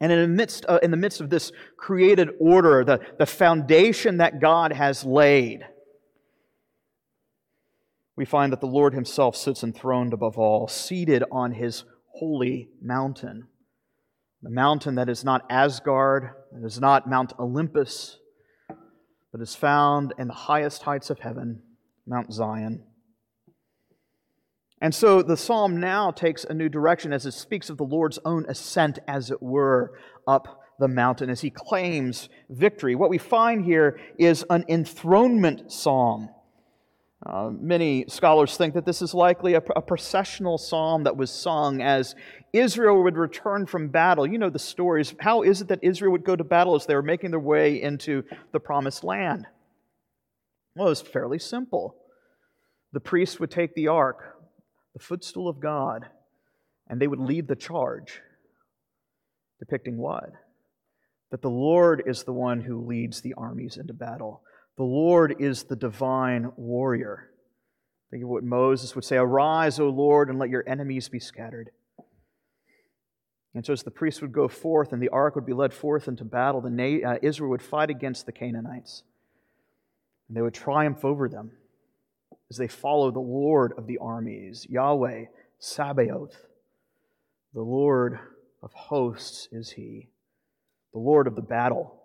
And 0.00 0.10
in 0.12 0.20
the 0.20 0.28
midst, 0.28 0.66
uh, 0.68 0.80
in 0.82 0.90
the 0.90 0.96
midst 0.96 1.20
of 1.20 1.30
this 1.30 1.52
created 1.76 2.30
order, 2.40 2.84
the, 2.84 3.00
the 3.18 3.26
foundation 3.26 4.18
that 4.18 4.40
God 4.40 4.72
has 4.72 5.04
laid, 5.04 5.64
we 8.16 8.24
find 8.24 8.52
that 8.52 8.60
the 8.60 8.66
Lord 8.66 8.94
Himself 8.94 9.36
sits 9.36 9.62
enthroned 9.62 10.12
above 10.12 10.38
all, 10.38 10.68
seated 10.68 11.24
on 11.30 11.52
His 11.52 11.84
holy 12.12 12.68
mountain 12.80 13.48
the 14.44 14.50
mountain 14.50 14.96
that 14.96 15.08
is 15.08 15.24
not 15.24 15.46
Asgard, 15.48 16.28
that 16.52 16.66
is 16.66 16.78
not 16.78 17.08
Mount 17.08 17.32
Olympus, 17.40 18.18
but 19.32 19.40
is 19.40 19.54
found 19.54 20.12
in 20.18 20.28
the 20.28 20.34
highest 20.34 20.82
heights 20.82 21.08
of 21.08 21.20
heaven, 21.20 21.62
Mount 22.06 22.30
Zion. 22.30 22.84
And 24.82 24.94
so 24.94 25.22
the 25.22 25.38
psalm 25.38 25.80
now 25.80 26.10
takes 26.10 26.44
a 26.44 26.52
new 26.52 26.68
direction 26.68 27.10
as 27.10 27.24
it 27.24 27.32
speaks 27.32 27.70
of 27.70 27.78
the 27.78 27.84
Lord's 27.84 28.18
own 28.26 28.44
ascent, 28.46 28.98
as 29.08 29.30
it 29.30 29.42
were, 29.42 29.98
up 30.28 30.60
the 30.78 30.88
mountain 30.88 31.30
as 31.30 31.40
he 31.40 31.48
claims 31.48 32.28
victory. 32.50 32.94
What 32.94 33.08
we 33.08 33.16
find 33.16 33.64
here 33.64 33.98
is 34.18 34.44
an 34.50 34.66
enthronement 34.68 35.72
psalm. 35.72 36.28
Uh, 37.26 37.50
many 37.58 38.04
scholars 38.06 38.56
think 38.56 38.74
that 38.74 38.84
this 38.84 39.00
is 39.00 39.14
likely 39.14 39.54
a, 39.54 39.62
a, 39.76 39.80
processional 39.80 40.58
psalm 40.58 41.04
that 41.04 41.16
was 41.16 41.30
sung 41.30 41.80
as 41.80 42.14
Israel 42.52 43.02
would 43.02 43.16
return 43.16 43.64
from 43.64 43.88
battle. 43.88 44.26
You 44.26 44.36
know 44.36 44.50
the 44.50 44.58
stories. 44.58 45.14
How 45.20 45.42
is 45.42 45.62
it 45.62 45.68
that 45.68 45.78
Israel 45.82 46.12
would 46.12 46.24
go 46.24 46.36
to 46.36 46.44
battle 46.44 46.74
as 46.74 46.84
they 46.84 46.94
were 46.94 47.02
making 47.02 47.30
their 47.30 47.40
way 47.40 47.80
into 47.80 48.24
the 48.52 48.60
promised 48.60 49.04
land? 49.04 49.46
Well, 50.76 50.88
it 50.88 50.90
was 50.90 51.00
fairly 51.00 51.38
simple. 51.38 51.96
The 52.92 53.00
priest 53.00 53.40
would 53.40 53.50
take 53.50 53.74
the 53.74 53.88
ark, 53.88 54.36
the 54.92 55.02
footstool 55.02 55.48
of 55.48 55.60
God, 55.60 56.04
and 56.88 57.00
they 57.00 57.06
would 57.06 57.20
lead 57.20 57.48
the 57.48 57.56
charge, 57.56 58.20
depicting 59.60 59.96
what? 59.96 60.30
That 61.30 61.40
the 61.40 61.48
Lord 61.48 62.02
is 62.06 62.24
the 62.24 62.34
one 62.34 62.60
who 62.60 62.84
leads 62.84 63.22
the 63.22 63.32
armies 63.34 63.78
into 63.78 63.94
battle. 63.94 64.42
The 64.76 64.84
Lord 64.84 65.36
is 65.38 65.64
the 65.64 65.76
divine 65.76 66.50
warrior. 66.56 67.30
Think 68.10 68.24
of 68.24 68.28
what 68.28 68.44
Moses 68.44 68.94
would 68.94 69.04
say 69.04 69.16
Arise, 69.16 69.78
O 69.78 69.88
Lord, 69.88 70.28
and 70.28 70.38
let 70.38 70.50
your 70.50 70.68
enemies 70.68 71.08
be 71.08 71.20
scattered. 71.20 71.70
And 73.54 73.64
so, 73.64 73.72
as 73.72 73.84
the 73.84 73.90
priests 73.90 74.20
would 74.20 74.32
go 74.32 74.48
forth 74.48 74.92
and 74.92 75.00
the 75.00 75.10
ark 75.10 75.36
would 75.36 75.46
be 75.46 75.52
led 75.52 75.72
forth 75.72 76.08
into 76.08 76.24
battle, 76.24 76.60
the 76.60 76.70
Na- 76.70 77.10
uh, 77.10 77.18
Israel 77.22 77.50
would 77.50 77.62
fight 77.62 77.88
against 77.88 78.26
the 78.26 78.32
Canaanites. 78.32 79.04
And 80.28 80.36
they 80.36 80.42
would 80.42 80.54
triumph 80.54 81.04
over 81.04 81.28
them 81.28 81.52
as 82.50 82.56
they 82.56 82.66
follow 82.66 83.10
the 83.10 83.20
Lord 83.20 83.72
of 83.78 83.86
the 83.86 83.98
armies, 83.98 84.66
Yahweh, 84.68 85.26
Sabaoth. 85.58 86.46
The 87.52 87.62
Lord 87.62 88.18
of 88.62 88.72
hosts 88.72 89.48
is 89.52 89.70
He, 89.70 90.08
the 90.92 90.98
Lord 90.98 91.28
of 91.28 91.36
the 91.36 91.42
battle. 91.42 92.00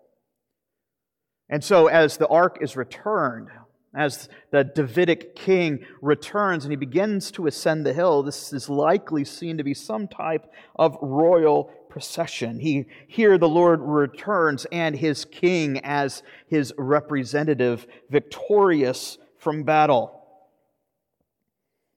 And 1.50 1.64
so, 1.64 1.88
as 1.88 2.18
the 2.18 2.28
ark 2.28 2.60
is 2.62 2.76
returned, 2.76 3.50
as 3.94 4.30
the 4.52 4.64
Davidic 4.64 5.36
king 5.36 5.86
returns 6.02 6.64
and 6.64 6.72
he 6.72 6.78
begins 6.78 7.32
to 7.32 7.48
ascend 7.48 7.86
the 7.86 7.94
hill, 7.94 8.22
this 8.22 8.54
is 8.54 8.70
likely 8.70 9.26
seen 9.26 9.58
to 9.58 9.64
be 9.64 9.74
some 9.74 10.08
type 10.08 10.46
of 10.76 10.96
royal 11.02 11.72
procession. 11.90 12.60
He, 12.60 12.86
here, 13.08 13.40
the 13.40 13.50
Lord 13.50 13.82
returns 13.82 14.66
and 14.72 14.96
his 14.96 15.26
king 15.26 15.80
as 15.84 16.22
his 16.48 16.72
representative, 16.78 17.88
victorious 18.12 19.18
from 19.40 19.64
battle. 19.64 20.16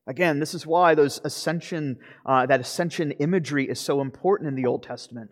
Again, 0.07 0.41
this 0.41 0.55
is 0.55 0.67
why 0.67 0.95
those 0.95 1.21
ascension, 1.25 1.99
uh, 2.25 2.47
that 2.47 2.61
ascension 2.61 3.13
imagery 3.13 3.69
is 3.69 3.79
so 3.79 4.01
important 4.01 4.49
in 4.49 4.57
the 4.57 4.67
Old 4.67 4.83
Testament. 4.83 5.31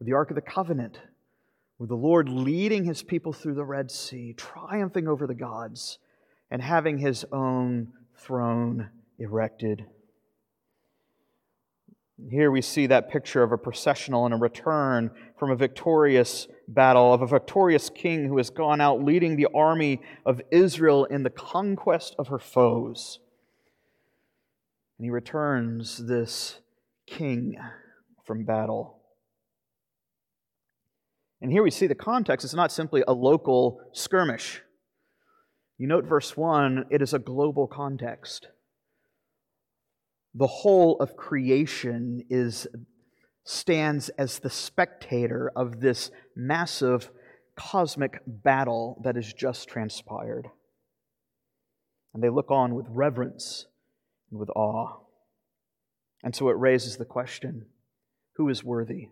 The 0.00 0.12
Ark 0.12 0.30
of 0.30 0.36
the 0.36 0.40
Covenant, 0.40 0.98
with 1.78 1.88
the 1.88 1.96
Lord 1.96 2.28
leading 2.28 2.84
his 2.84 3.02
people 3.02 3.32
through 3.32 3.54
the 3.54 3.64
Red 3.64 3.90
Sea, 3.90 4.34
triumphing 4.36 5.06
over 5.06 5.26
the 5.26 5.34
gods, 5.34 5.98
and 6.50 6.60
having 6.60 6.98
his 6.98 7.24
own 7.30 7.92
throne 8.16 8.90
erected. 9.18 9.86
Here 12.30 12.50
we 12.50 12.62
see 12.62 12.86
that 12.88 13.10
picture 13.10 13.44
of 13.44 13.52
a 13.52 13.58
processional 13.58 14.24
and 14.24 14.34
a 14.34 14.38
return 14.38 15.12
from 15.38 15.52
a 15.52 15.56
victorious 15.56 16.48
battle, 16.66 17.14
of 17.14 17.22
a 17.22 17.26
victorious 17.28 17.90
king 17.90 18.26
who 18.26 18.38
has 18.38 18.50
gone 18.50 18.80
out 18.80 19.04
leading 19.04 19.36
the 19.36 19.46
army 19.54 20.00
of 20.26 20.42
Israel 20.50 21.04
in 21.04 21.22
the 21.22 21.30
conquest 21.30 22.16
of 22.18 22.26
her 22.26 22.40
foes. 22.40 23.20
And 24.98 25.04
he 25.04 25.10
returns 25.10 25.98
this 25.98 26.58
king 27.06 27.56
from 28.24 28.44
battle. 28.44 28.97
And 31.40 31.52
here 31.52 31.62
we 31.62 31.70
see 31.70 31.86
the 31.86 31.94
context 31.94 32.44
It's 32.44 32.54
not 32.54 32.72
simply 32.72 33.04
a 33.06 33.12
local 33.12 33.80
skirmish. 33.92 34.62
You 35.78 35.86
note 35.86 36.04
verse 36.04 36.36
1, 36.36 36.86
it 36.90 37.02
is 37.02 37.14
a 37.14 37.20
global 37.20 37.68
context. 37.68 38.48
The 40.34 40.48
whole 40.48 40.96
of 40.98 41.16
creation 41.16 42.24
is 42.28 42.66
stands 43.44 44.10
as 44.10 44.40
the 44.40 44.50
spectator 44.50 45.50
of 45.56 45.80
this 45.80 46.10
massive 46.36 47.10
cosmic 47.56 48.20
battle 48.26 49.00
that 49.04 49.16
has 49.16 49.32
just 49.32 49.68
transpired. 49.68 50.48
And 52.12 52.22
they 52.22 52.28
look 52.28 52.50
on 52.50 52.74
with 52.74 52.86
reverence 52.90 53.66
and 54.30 54.38
with 54.38 54.50
awe. 54.50 54.98
And 56.22 56.34
so 56.34 56.48
it 56.50 56.58
raises 56.58 56.96
the 56.96 57.04
question 57.04 57.66
who 58.34 58.48
is 58.48 58.62
worthy? 58.62 59.08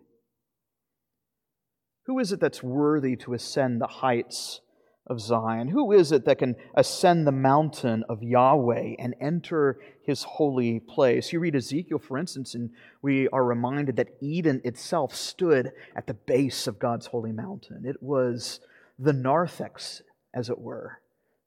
Who 2.07 2.19
is 2.19 2.31
it 2.31 2.39
that's 2.39 2.63
worthy 2.63 3.17
to 3.17 3.33
ascend 3.33 3.81
the 3.81 3.87
heights 3.87 4.61
of 5.05 5.19
Zion? 5.19 5.67
Who 5.67 5.91
is 5.91 6.13
it 6.13 6.23
that 6.23 6.39
can 6.39 6.55
ascend 6.73 7.27
the 7.27 7.33
mountain 7.33 8.05
of 8.07 8.23
Yahweh 8.23 8.95
and 8.97 9.13
enter 9.19 9.77
his 10.03 10.23
holy 10.23 10.79
place? 10.79 11.33
You 11.33 11.41
read 11.41 11.55
Ezekiel, 11.55 11.99
for 11.99 12.17
instance, 12.17 12.55
and 12.55 12.69
we 13.01 13.27
are 13.29 13.43
reminded 13.43 13.97
that 13.97 14.15
Eden 14.21 14.61
itself 14.63 15.13
stood 15.13 15.73
at 15.97 16.07
the 16.07 16.13
base 16.13 16.65
of 16.65 16.79
God's 16.79 17.07
holy 17.07 17.33
mountain. 17.33 17.85
It 17.85 18.01
was 18.01 18.61
the 18.97 19.13
narthex, 19.13 20.01
as 20.33 20.49
it 20.49 20.59
were, 20.59 21.01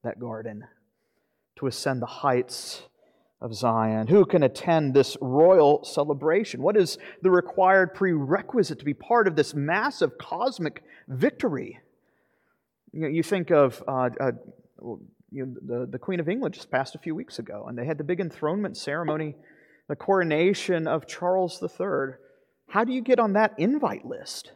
that 0.05 0.21
garden, 0.21 0.65
to 1.57 1.69
ascend 1.69 2.03
the 2.03 2.07
heights 2.07 2.83
of 3.41 3.55
Zion? 3.55 4.07
Who 4.07 4.25
can 4.25 4.43
attend 4.43 4.95
this 4.95 5.17
royal 5.21 5.85
celebration? 5.85 6.63
What 6.63 6.77
is 6.77 6.99
the 7.23 7.31
required 7.31 7.95
prerequisite 7.95 8.79
to 8.79 8.85
be 8.85 8.95
part 8.95 9.27
of 9.27 9.37
this 9.37 9.55
massive 9.55 10.19
cosmic 10.19 10.83
victory? 11.09 11.81
You, 12.93 13.01
know, 13.01 13.09
you 13.09 13.23
think 13.23 13.51
of 13.51 13.83
uh, 13.89 14.11
uh, 14.21 14.33
you 15.31 15.47
know, 15.47 15.55
the, 15.63 15.87
the 15.87 15.99
Queen 15.99 16.21
of 16.21 16.29
England 16.29 16.55
just 16.55 16.71
passed 16.71 16.95
a 16.95 16.99
few 16.99 17.15
weeks 17.15 17.39
ago, 17.39 17.67
and 17.69 17.79
they 17.79 17.87
had 17.87 17.99
the 17.99 18.05
big 18.05 18.21
enthronement 18.21 18.77
ceremony, 18.77 19.37
the 19.89 19.97
coronation 19.97 20.87
of 20.87 21.07
Charles 21.07 21.63
III. 21.63 22.17
How 22.69 22.85
do 22.85 22.93
you 22.93 23.03
get 23.03 23.19
on 23.19 23.33
that 23.35 23.55
invite 23.59 24.05
list? 24.05 24.53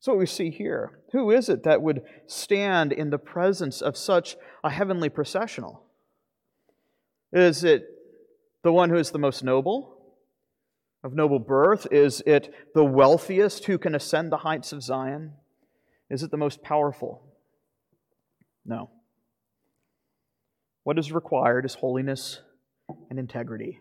So 0.00 0.12
what 0.12 0.18
we 0.18 0.26
see 0.26 0.50
here. 0.50 1.00
Who 1.12 1.30
is 1.30 1.48
it 1.48 1.64
that 1.64 1.82
would 1.82 2.02
stand 2.26 2.92
in 2.92 3.10
the 3.10 3.18
presence 3.18 3.82
of 3.82 3.96
such 3.96 4.36
a 4.62 4.70
heavenly 4.70 5.08
processional? 5.08 5.87
Is 7.32 7.64
it 7.64 7.84
the 8.62 8.72
one 8.72 8.90
who 8.90 8.96
is 8.96 9.10
the 9.10 9.18
most 9.18 9.44
noble, 9.44 9.98
of 11.04 11.14
noble 11.14 11.38
birth? 11.38 11.86
Is 11.90 12.22
it 12.26 12.52
the 12.74 12.84
wealthiest 12.84 13.66
who 13.66 13.78
can 13.78 13.94
ascend 13.94 14.32
the 14.32 14.38
heights 14.38 14.72
of 14.72 14.82
Zion? 14.82 15.32
Is 16.10 16.22
it 16.22 16.30
the 16.30 16.36
most 16.36 16.62
powerful? 16.62 17.22
No. 18.64 18.90
What 20.84 20.98
is 20.98 21.12
required 21.12 21.64
is 21.64 21.74
holiness 21.74 22.40
and 23.10 23.18
integrity. 23.18 23.80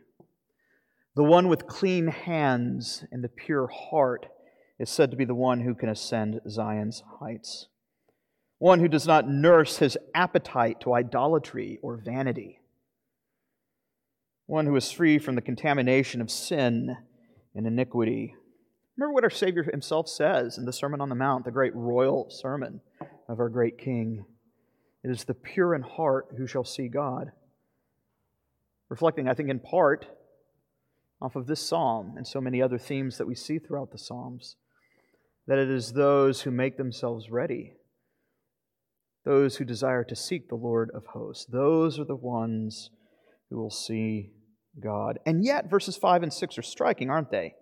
The 1.15 1.23
one 1.23 1.47
with 1.47 1.67
clean 1.67 2.07
hands 2.07 3.05
and 3.11 3.23
the 3.23 3.29
pure 3.29 3.67
heart 3.67 4.27
is 4.77 4.89
said 4.89 5.09
to 5.11 5.17
be 5.17 5.25
the 5.25 5.33
one 5.33 5.61
who 5.61 5.73
can 5.73 5.89
ascend 5.89 6.41
Zion's 6.49 7.03
heights. 7.19 7.67
One 8.59 8.79
who 8.79 8.87
does 8.87 9.07
not 9.07 9.27
nurse 9.27 9.77
his 9.77 9.97
appetite 10.13 10.81
to 10.81 10.93
idolatry 10.93 11.79
or 11.81 11.97
vanity. 11.97 12.59
One 14.47 14.65
who 14.65 14.75
is 14.77 14.91
free 14.91 15.19
from 15.19 15.35
the 15.35 15.41
contamination 15.41 16.21
of 16.21 16.31
sin 16.31 16.95
and 17.53 17.67
iniquity. 17.67 18.33
Remember 18.95 19.13
what 19.13 19.25
our 19.25 19.29
Savior 19.29 19.63
himself 19.63 20.07
says 20.07 20.57
in 20.57 20.63
the 20.63 20.71
Sermon 20.71 21.01
on 21.01 21.09
the 21.09 21.15
Mount, 21.15 21.43
the 21.43 21.51
great 21.51 21.75
royal 21.75 22.29
sermon 22.29 22.79
of 23.27 23.39
our 23.39 23.49
great 23.49 23.77
King. 23.77 24.25
It 25.03 25.11
is 25.11 25.25
the 25.25 25.33
pure 25.33 25.75
in 25.75 25.81
heart 25.81 26.27
who 26.37 26.47
shall 26.47 26.63
see 26.63 26.87
God. 26.87 27.31
Reflecting, 28.87 29.27
I 29.27 29.33
think, 29.33 29.49
in 29.49 29.59
part 29.59 30.07
off 31.21 31.35
of 31.35 31.45
this 31.47 31.59
psalm 31.59 32.13
and 32.15 32.25
so 32.25 32.39
many 32.39 32.61
other 32.61 32.77
themes 32.77 33.17
that 33.17 33.27
we 33.27 33.35
see 33.35 33.59
throughout 33.59 33.91
the 33.91 33.97
Psalms 33.97 34.55
that 35.45 35.57
it 35.57 35.69
is 35.69 35.91
those 35.91 36.41
who 36.41 36.51
make 36.51 36.77
themselves 36.77 37.29
ready, 37.29 37.73
those 39.25 39.57
who 39.57 39.65
desire 39.65 40.05
to 40.05 40.15
seek 40.15 40.47
the 40.47 40.55
Lord 40.55 40.89
of 40.93 41.05
hosts. 41.07 41.45
Those 41.45 41.99
are 41.99 42.05
the 42.05 42.15
ones 42.15 42.91
who 43.49 43.57
will 43.57 43.71
see 43.71 44.31
God. 44.79 45.19
And 45.25 45.43
yet, 45.43 45.69
verses 45.69 45.98
5 45.98 46.24
and 46.24 46.34
6 46.34 46.57
are 46.57 46.63
striking, 46.63 47.10
aren't 47.10 47.31
they? 47.31 47.55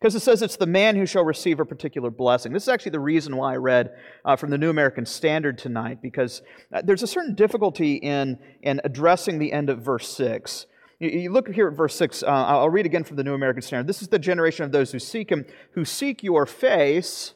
Because 0.00 0.14
it 0.14 0.20
says 0.20 0.40
it's 0.40 0.56
the 0.56 0.66
man 0.66 0.96
who 0.96 1.04
shall 1.04 1.24
receive 1.24 1.60
a 1.60 1.64
particular 1.64 2.10
blessing. 2.10 2.52
This 2.52 2.62
is 2.62 2.68
actually 2.70 2.92
the 2.92 3.00
reason 3.00 3.36
why 3.36 3.52
I 3.52 3.56
read 3.56 3.94
uh, 4.24 4.34
from 4.36 4.50
the 4.50 4.56
New 4.56 4.70
American 4.70 5.04
Standard 5.04 5.58
tonight, 5.58 6.00
because 6.00 6.40
uh, 6.72 6.80
there's 6.82 7.02
a 7.02 7.06
certain 7.06 7.34
difficulty 7.34 7.96
in, 7.96 8.38
in 8.62 8.80
addressing 8.82 9.38
the 9.38 9.52
end 9.52 9.68
of 9.68 9.82
verse 9.82 10.08
6. 10.08 10.66
You 11.00 11.32
look 11.32 11.48
here 11.48 11.68
at 11.68 11.74
verse 11.74 11.94
6. 11.96 12.22
Uh, 12.22 12.26
I'll 12.26 12.68
read 12.68 12.86
again 12.86 13.04
from 13.04 13.16
the 13.16 13.24
New 13.24 13.34
American 13.34 13.62
Standard. 13.62 13.86
This 13.86 14.02
is 14.02 14.08
the 14.08 14.18
generation 14.18 14.64
of 14.64 14.72
those 14.72 14.92
who 14.92 14.98
seek 14.98 15.30
him, 15.30 15.46
who 15.72 15.84
seek 15.84 16.22
your 16.22 16.44
face. 16.44 17.34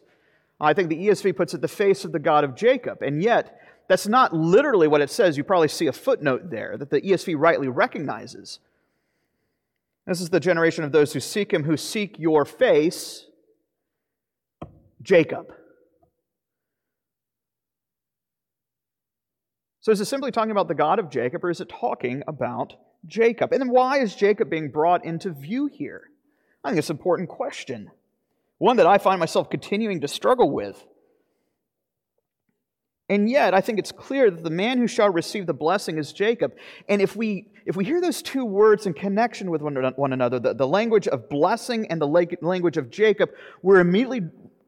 I 0.60 0.74
think 0.74 0.90
the 0.90 1.08
ESV 1.08 1.36
puts 1.36 1.54
it 1.54 1.60
the 1.60 1.68
face 1.68 2.04
of 2.04 2.12
the 2.12 2.18
God 2.18 2.44
of 2.44 2.54
Jacob. 2.54 3.02
And 3.02 3.22
yet, 3.22 3.58
that's 3.88 4.06
not 4.06 4.34
literally 4.34 4.88
what 4.88 5.00
it 5.00 5.10
says. 5.10 5.36
You 5.36 5.44
probably 5.44 5.68
see 5.68 5.86
a 5.86 5.92
footnote 5.92 6.50
there 6.50 6.76
that 6.76 6.90
the 6.90 7.00
ESV 7.00 7.36
rightly 7.38 7.68
recognizes. 7.68 8.58
This 10.06 10.20
is 10.20 10.30
the 10.30 10.40
generation 10.40 10.84
of 10.84 10.92
those 10.92 11.12
who 11.12 11.20
seek 11.20 11.52
him, 11.52 11.64
who 11.64 11.76
seek 11.76 12.18
your 12.18 12.44
face, 12.44 13.26
Jacob. 15.02 15.52
So 19.80 19.92
is 19.92 20.00
it 20.00 20.06
simply 20.06 20.30
talking 20.30 20.50
about 20.50 20.68
the 20.68 20.74
God 20.74 20.98
of 20.98 21.10
Jacob, 21.10 21.44
or 21.44 21.50
is 21.50 21.60
it 21.60 21.68
talking 21.68 22.22
about 22.26 22.74
Jacob. 23.06 23.52
And 23.52 23.60
then 23.60 23.70
why 23.70 23.98
is 23.98 24.14
Jacob 24.14 24.50
being 24.50 24.70
brought 24.70 25.04
into 25.04 25.30
view 25.30 25.66
here? 25.66 26.02
I 26.62 26.70
think 26.70 26.78
it's 26.78 26.90
an 26.90 26.96
important 26.96 27.28
question, 27.28 27.90
one 28.58 28.78
that 28.78 28.86
I 28.86 28.98
find 28.98 29.20
myself 29.20 29.50
continuing 29.50 30.00
to 30.00 30.08
struggle 30.08 30.50
with. 30.50 30.82
And 33.10 33.28
yet, 33.28 33.52
I 33.52 33.60
think 33.60 33.78
it's 33.78 33.92
clear 33.92 34.30
that 34.30 34.42
the 34.42 34.50
man 34.50 34.78
who 34.78 34.86
shall 34.86 35.10
receive 35.10 35.46
the 35.46 35.52
blessing 35.54 35.98
is 35.98 36.12
Jacob. 36.12 36.54
And 36.88 37.02
if 37.02 37.14
we, 37.14 37.46
if 37.66 37.76
we 37.76 37.84
hear 37.84 38.00
those 38.00 38.22
two 38.22 38.46
words 38.46 38.86
in 38.86 38.94
connection 38.94 39.50
with 39.50 39.60
one, 39.60 39.76
one 39.96 40.12
another, 40.14 40.38
the, 40.38 40.54
the 40.54 40.66
language 40.66 41.06
of 41.08 41.28
blessing 41.28 41.86
and 41.90 42.00
the 42.00 42.36
language 42.40 42.78
of 42.78 42.90
Jacob, 42.90 43.30
we're 43.62 43.80
immediately, 43.80 44.22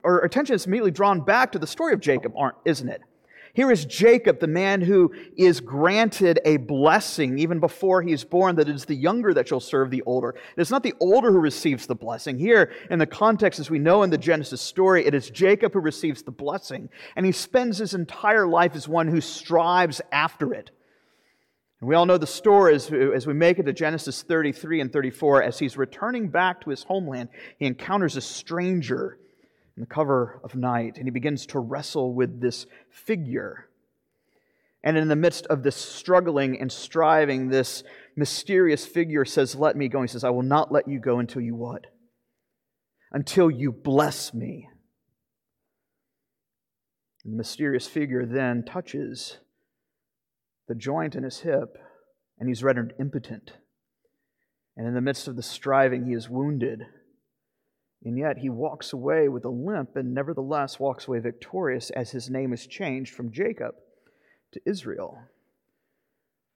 our 0.04 0.22
attention 0.22 0.54
is 0.54 0.66
immediately 0.66 0.90
drawn 0.90 1.22
back 1.22 1.50
to 1.52 1.58
the 1.58 1.66
story 1.66 1.94
of 1.94 2.00
Jacob, 2.00 2.34
aren't, 2.36 2.56
isn't 2.66 2.90
it? 2.90 3.00
Here 3.56 3.72
is 3.72 3.86
Jacob, 3.86 4.38
the 4.38 4.46
man 4.46 4.82
who 4.82 5.14
is 5.34 5.60
granted 5.60 6.40
a 6.44 6.58
blessing 6.58 7.38
even 7.38 7.58
before 7.58 8.02
he 8.02 8.12
is 8.12 8.22
born, 8.22 8.54
that 8.56 8.68
it 8.68 8.74
is 8.74 8.84
the 8.84 8.94
younger 8.94 9.32
that 9.32 9.48
shall 9.48 9.60
serve 9.60 9.90
the 9.90 10.02
older. 10.02 10.34
It 10.56 10.60
is 10.60 10.70
not 10.70 10.82
the 10.82 10.92
older 11.00 11.32
who 11.32 11.38
receives 11.38 11.86
the 11.86 11.94
blessing. 11.94 12.38
Here, 12.38 12.70
in 12.90 12.98
the 12.98 13.06
context, 13.06 13.58
as 13.58 13.70
we 13.70 13.78
know 13.78 14.02
in 14.02 14.10
the 14.10 14.18
Genesis 14.18 14.60
story, 14.60 15.06
it 15.06 15.14
is 15.14 15.30
Jacob 15.30 15.72
who 15.72 15.80
receives 15.80 16.22
the 16.22 16.30
blessing, 16.30 16.90
and 17.16 17.24
he 17.24 17.32
spends 17.32 17.78
his 17.78 17.94
entire 17.94 18.46
life 18.46 18.76
as 18.76 18.86
one 18.86 19.08
who 19.08 19.22
strives 19.22 20.02
after 20.12 20.52
it. 20.52 20.70
And 21.80 21.88
we 21.88 21.94
all 21.94 22.04
know 22.04 22.18
the 22.18 22.26
story 22.26 22.74
as, 22.74 22.92
as 22.92 23.26
we 23.26 23.32
make 23.32 23.58
it 23.58 23.62
to 23.62 23.72
Genesis 23.72 24.22
33 24.22 24.82
and 24.82 24.92
34. 24.92 25.42
As 25.42 25.58
he's 25.58 25.78
returning 25.78 26.28
back 26.28 26.60
to 26.60 26.68
his 26.68 26.82
homeland, 26.82 27.30
he 27.58 27.64
encounters 27.64 28.18
a 28.18 28.20
stranger 28.20 29.18
in 29.76 29.82
the 29.82 29.86
cover 29.86 30.40
of 30.42 30.54
night, 30.54 30.96
and 30.96 31.06
he 31.06 31.10
begins 31.10 31.46
to 31.46 31.58
wrestle 31.58 32.14
with 32.14 32.40
this 32.40 32.66
figure. 32.90 33.68
And 34.82 34.96
in 34.96 35.08
the 35.08 35.16
midst 35.16 35.46
of 35.46 35.62
this 35.62 35.76
struggling 35.76 36.58
and 36.60 36.72
striving, 36.72 37.48
this 37.48 37.84
mysterious 38.14 38.86
figure 38.86 39.24
says, 39.24 39.54
Let 39.54 39.76
me 39.76 39.88
go. 39.88 40.00
He 40.00 40.08
says, 40.08 40.24
I 40.24 40.30
will 40.30 40.42
not 40.42 40.72
let 40.72 40.88
you 40.88 40.98
go 40.98 41.18
until 41.18 41.42
you 41.42 41.54
what? 41.54 41.86
Until 43.12 43.50
you 43.50 43.70
bless 43.70 44.32
me. 44.32 44.68
And 47.24 47.34
the 47.34 47.38
mysterious 47.38 47.86
figure 47.86 48.24
then 48.24 48.64
touches 48.64 49.38
the 50.68 50.74
joint 50.74 51.14
in 51.14 51.24
his 51.24 51.40
hip, 51.40 51.76
and 52.38 52.48
he's 52.48 52.64
rendered 52.64 52.94
impotent. 52.98 53.52
And 54.76 54.86
in 54.86 54.94
the 54.94 55.00
midst 55.00 55.28
of 55.28 55.36
the 55.36 55.42
striving, 55.42 56.06
he 56.06 56.12
is 56.12 56.30
wounded 56.30 56.82
and 58.06 58.16
yet 58.16 58.38
he 58.38 58.48
walks 58.48 58.92
away 58.92 59.28
with 59.28 59.44
a 59.44 59.50
limp 59.50 59.96
and 59.96 60.14
nevertheless 60.14 60.78
walks 60.78 61.08
away 61.08 61.18
victorious 61.18 61.90
as 61.90 62.12
his 62.12 62.30
name 62.30 62.52
is 62.52 62.64
changed 62.64 63.12
from 63.12 63.32
Jacob 63.32 63.74
to 64.52 64.60
Israel. 64.64 65.18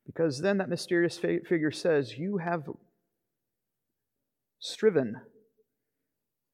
Because 0.06 0.40
then 0.40 0.58
that 0.58 0.68
mysterious 0.68 1.18
figure 1.18 1.72
says, 1.72 2.16
You 2.16 2.38
have 2.38 2.68
striven 4.60 5.16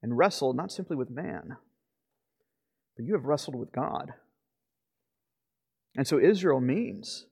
and 0.02 0.16
wrestled 0.16 0.56
not 0.56 0.72
simply 0.72 0.96
with 0.96 1.10
man, 1.10 1.58
but 2.96 3.04
you 3.04 3.12
have 3.12 3.26
wrestled 3.26 3.56
with 3.56 3.72
God. 3.72 4.14
And 5.94 6.08
so 6.08 6.18
Israel 6.18 6.62
means 6.62 7.26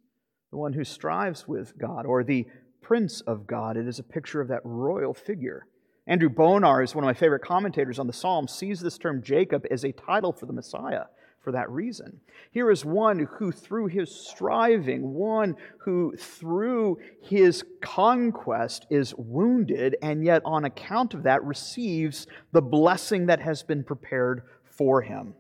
the 0.51 0.59
one 0.59 0.75
who 0.75 0.85
strives 0.85 1.49
with 1.49 1.79
God 1.79 2.05
or 2.05 2.23
the 2.25 2.47
prince 2.83 3.23
of 3.23 3.47
God. 3.47 3.79
It 3.79 3.89
is 3.89 3.99
a 3.99 4.03
picture 4.05 4.43
of 4.43 4.49
that 4.49 4.61
royal 4.65 5.15
figure. 5.15 5.67
Andrew 6.07 6.29
Bonar 6.29 6.83
is 6.83 6.95
one 6.95 7.03
of 7.03 7.09
my 7.09 7.15
favorite 7.15 7.43
commentators 7.43 7.99
on 7.99 8.07
the 8.07 8.13
Psalms, 8.13 8.53
sees 8.53 8.81
this 8.81 8.99
term 8.99 9.23
Jacob 9.23 9.67
as 9.71 9.85
a 9.85 9.93
title 9.93 10.33
for 10.33 10.47
the 10.47 10.53
Messiah 10.53 11.05
for 11.41 11.53
that 11.53 11.71
reason. 11.71 12.21
Here 12.51 12.71
is 12.71 12.85
one 12.85 13.29
who, 13.39 13.53
through 13.53 13.87
his 13.87 14.11
striving, 14.11 15.15
one 15.15 15.57
who, 15.79 16.15
through 16.17 16.99
his 17.23 17.65
conquest, 17.81 18.87
is 18.91 19.15
wounded, 19.17 19.97
and 20.03 20.25
yet, 20.25 20.43
on 20.45 20.65
account 20.65 21.15
of 21.15 21.23
that, 21.25 21.45
receives 21.45 22.27
the 22.53 22.63
blessing 22.63 23.27
that 23.27 23.41
has 23.41 23.63
been 23.63 23.85
prepared 23.85 24.43
for 24.65 25.03
him. 25.03 25.35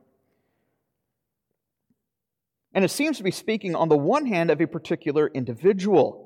And 2.74 2.84
it 2.84 2.90
seems 2.90 3.18
to 3.18 3.22
be 3.22 3.30
speaking, 3.30 3.74
on 3.74 3.88
the 3.88 3.96
one 3.96 4.26
hand, 4.26 4.50
of 4.50 4.60
a 4.60 4.66
particular 4.66 5.28
individual 5.28 6.23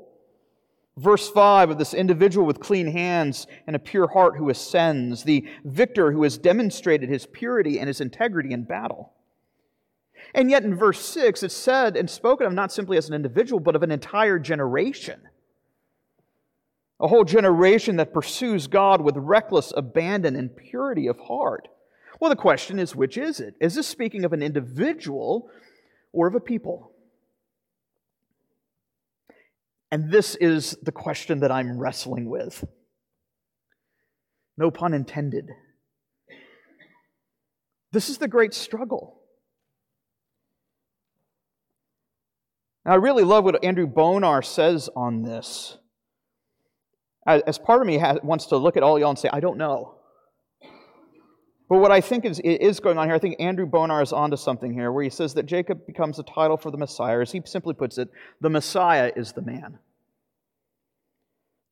Verse 0.99 1.31
5 1.31 1.71
of 1.71 1.79
this 1.79 1.95
individual 1.95 2.45
with 2.45 2.59
clean 2.59 2.89
hands 2.89 3.47
and 3.69 3.77
a 3.77 3.79
pure 3.79 4.09
heart 4.09 4.37
who 4.37 4.51
ascends, 4.51 5.23
the 5.23 5.47
victor 5.65 6.11
who 6.11 6.25
has 6.25 6.37
demonstrated 6.37 7.09
his 7.09 7.25
purity 7.25 7.79
and 7.79 7.87
his 7.87 8.01
integrity 8.01 8.53
in 8.53 8.65
battle. 8.65 9.13
And 10.35 10.51
yet 10.51 10.65
in 10.65 10.75
verse 10.75 10.99
6, 10.99 11.45
it's 11.45 11.55
said 11.55 11.97
and 11.97 12.11
spoken 12.11 12.49
of 12.49 12.53
not 12.53 12.73
simply 12.73 12.97
as 12.97 13.09
an 13.09 13.15
individual, 13.15 13.61
but 13.61 13.77
of 13.77 13.85
an 13.85 13.93
entire 13.93 14.41
generation. 14.41 15.21
A 16.99 17.07
whole 17.07 17.25
generation 17.25 17.95
that 17.97 18.13
pursues 18.13 18.67
God 18.67 19.01
with 19.01 19.17
reckless 19.17 19.73
abandon 19.77 20.35
and 20.35 20.57
purity 20.57 21.07
of 21.07 21.21
heart. 21.21 21.69
Well, 22.19 22.31
the 22.31 22.35
question 22.35 22.81
is 22.81 22.97
which 22.97 23.17
is 23.17 23.39
it? 23.39 23.55
Is 23.61 23.77
this 23.77 23.87
speaking 23.87 24.25
of 24.25 24.33
an 24.33 24.43
individual 24.43 25.49
or 26.13 26.27
of 26.27 26.35
a 26.35 26.41
people? 26.41 26.91
And 29.91 30.11
this 30.11 30.35
is 30.35 30.77
the 30.83 30.93
question 30.93 31.41
that 31.41 31.51
I'm 31.51 31.79
wrestling 31.79 32.29
with. 32.29 32.65
No 34.57 34.71
pun 34.71 34.93
intended. 34.93 35.49
This 37.93 38.11
is 38.11 38.19
the 38.19 38.29
great 38.29 38.53
struggle. 38.53 39.23
Now, 42.85 42.93
I 42.93 42.97
really 42.97 43.25
love 43.25 43.45
what 43.45 43.65
Andrew 43.65 43.87
Bonar 43.87 44.43
says 44.43 44.91
on 44.95 45.23
this. 45.23 45.79
As 47.27 47.59
part 47.59 47.83
of 47.83 47.87
me 47.87 48.03
wants 48.23 48.47
to 48.47 48.57
look 48.57 48.77
at 48.77 48.83
all 48.83 48.99
y'all 48.99 49.11
and 49.11 49.19
say, 49.19 49.29
I 49.33 49.41
don't 49.41 49.59
know. 49.59 49.98
But 51.69 51.79
what 51.79 51.93
I 51.93 52.01
think 52.01 52.25
is, 52.25 52.41
is 52.41 52.81
going 52.81 52.97
on 52.97 53.09
here, 53.09 53.15
I 53.15 53.19
think 53.19 53.37
Andrew 53.39 53.67
Bonar 53.67 54.03
is 54.03 54.13
onto 54.13 54.37
something 54.37 54.73
here, 54.73 54.91
where 54.91 55.05
he 55.05 55.11
says 55.11 55.35
that 55.35 55.45
Jacob 55.45 55.87
becomes 55.87 56.19
a 56.19 56.23
title 56.23 56.57
for 56.57 56.71
the 56.71 56.79
Messiah. 56.79 57.21
As 57.21 57.33
he 57.33 57.43
simply 57.45 57.75
puts 57.75 57.99
it, 57.99 58.09
the 58.41 58.49
Messiah 58.49 59.13
is 59.15 59.33
the 59.33 59.43
man. 59.43 59.79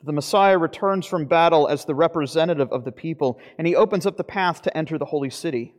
The 0.04 0.12
Messiah 0.12 0.58
returns 0.58 1.06
from 1.06 1.24
battle 1.24 1.66
as 1.66 1.84
the 1.84 1.94
representative 1.94 2.70
of 2.70 2.84
the 2.84 2.92
people, 2.92 3.40
and 3.56 3.66
he 3.66 3.74
opens 3.74 4.04
up 4.04 4.18
the 4.18 4.24
path 4.24 4.60
to 4.62 4.76
enter 4.76 4.98
the 4.98 5.06
holy 5.06 5.30
city 5.30 5.74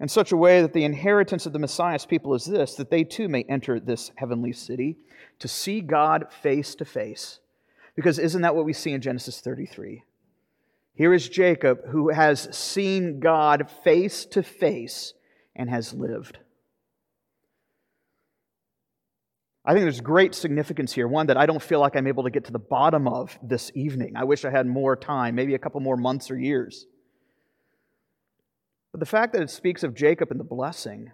in 0.00 0.08
such 0.08 0.32
a 0.32 0.36
way 0.36 0.60
that 0.62 0.72
the 0.72 0.84
inheritance 0.84 1.46
of 1.46 1.52
the 1.52 1.58
Messiah's 1.58 2.06
people 2.06 2.34
is 2.34 2.44
this 2.44 2.74
that 2.74 2.90
they 2.90 3.04
too 3.04 3.28
may 3.28 3.42
enter 3.44 3.80
this 3.80 4.12
heavenly 4.16 4.52
city 4.52 4.96
to 5.38 5.48
see 5.48 5.80
God 5.80 6.26
face 6.42 6.74
to 6.76 6.84
face. 6.84 7.40
Because 7.96 8.18
isn't 8.18 8.42
that 8.42 8.54
what 8.54 8.64
we 8.64 8.72
see 8.72 8.92
in 8.92 9.00
Genesis 9.00 9.40
33? 9.40 10.04
Here 10.94 11.12
is 11.12 11.28
Jacob 11.28 11.86
who 11.88 12.10
has 12.10 12.48
seen 12.56 13.20
God 13.20 13.68
face 13.82 14.26
to 14.26 14.42
face 14.42 15.12
and 15.56 15.68
has 15.68 15.92
lived. 15.92 16.38
I 19.64 19.72
think 19.72 19.84
there's 19.84 20.00
great 20.00 20.34
significance 20.34 20.92
here. 20.92 21.08
One 21.08 21.26
that 21.28 21.36
I 21.36 21.46
don't 21.46 21.62
feel 21.62 21.80
like 21.80 21.96
I'm 21.96 22.06
able 22.06 22.24
to 22.24 22.30
get 22.30 22.44
to 22.44 22.52
the 22.52 22.58
bottom 22.58 23.08
of 23.08 23.36
this 23.42 23.72
evening. 23.74 24.12
I 24.14 24.24
wish 24.24 24.44
I 24.44 24.50
had 24.50 24.66
more 24.66 24.94
time, 24.94 25.34
maybe 25.34 25.54
a 25.54 25.58
couple 25.58 25.80
more 25.80 25.96
months 25.96 26.30
or 26.30 26.38
years. 26.38 26.86
But 28.92 29.00
the 29.00 29.06
fact 29.06 29.32
that 29.32 29.42
it 29.42 29.50
speaks 29.50 29.82
of 29.82 29.94
Jacob 29.94 30.30
and 30.30 30.38
the 30.38 30.44
blessing 30.44 31.10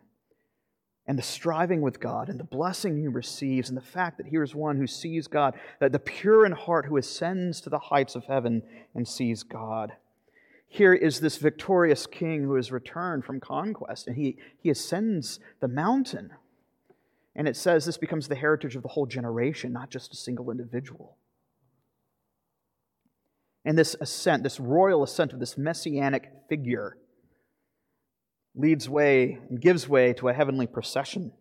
and 1.06 1.18
the 1.18 1.22
striving 1.22 1.80
with 1.80 1.98
God 1.98 2.28
and 2.28 2.38
the 2.38 2.44
blessing 2.44 2.96
he 2.96 3.08
receives, 3.08 3.68
and 3.68 3.76
the 3.76 3.82
fact 3.82 4.16
that 4.18 4.26
here 4.26 4.42
is 4.42 4.54
one 4.54 4.76
who 4.76 4.86
sees 4.86 5.26
God, 5.26 5.54
that 5.80 5.92
the 5.92 5.98
pure 5.98 6.46
in 6.46 6.52
heart 6.52 6.86
who 6.86 6.96
ascends 6.96 7.60
to 7.62 7.70
the 7.70 7.78
heights 7.78 8.14
of 8.14 8.24
heaven 8.24 8.62
and 8.94 9.08
sees 9.08 9.42
God. 9.42 9.92
Here 10.68 10.94
is 10.94 11.18
this 11.18 11.36
victorious 11.36 12.06
king 12.06 12.44
who 12.44 12.54
has 12.54 12.70
returned 12.70 13.24
from 13.24 13.40
conquest, 13.40 14.06
and 14.06 14.16
he, 14.16 14.36
he 14.60 14.70
ascends 14.70 15.40
the 15.58 15.66
mountain. 15.66 16.30
And 17.34 17.48
it 17.48 17.56
says 17.56 17.84
this 17.84 17.96
becomes 17.96 18.28
the 18.28 18.36
heritage 18.36 18.76
of 18.76 18.82
the 18.82 18.88
whole 18.88 19.06
generation, 19.06 19.72
not 19.72 19.90
just 19.90 20.12
a 20.12 20.16
single 20.16 20.50
individual. 20.50 21.16
And 23.64 23.76
this 23.76 23.96
ascent, 24.00 24.42
this 24.42 24.60
royal 24.60 25.02
ascent 25.02 25.32
of 25.32 25.40
this 25.40 25.58
messianic 25.58 26.30
figure, 26.48 26.96
leads 28.54 28.88
way 28.88 29.38
and 29.48 29.60
gives 29.60 29.88
way 29.88 30.12
to 30.14 30.28
a 30.28 30.34
heavenly 30.34 30.66
procession. 30.66 31.32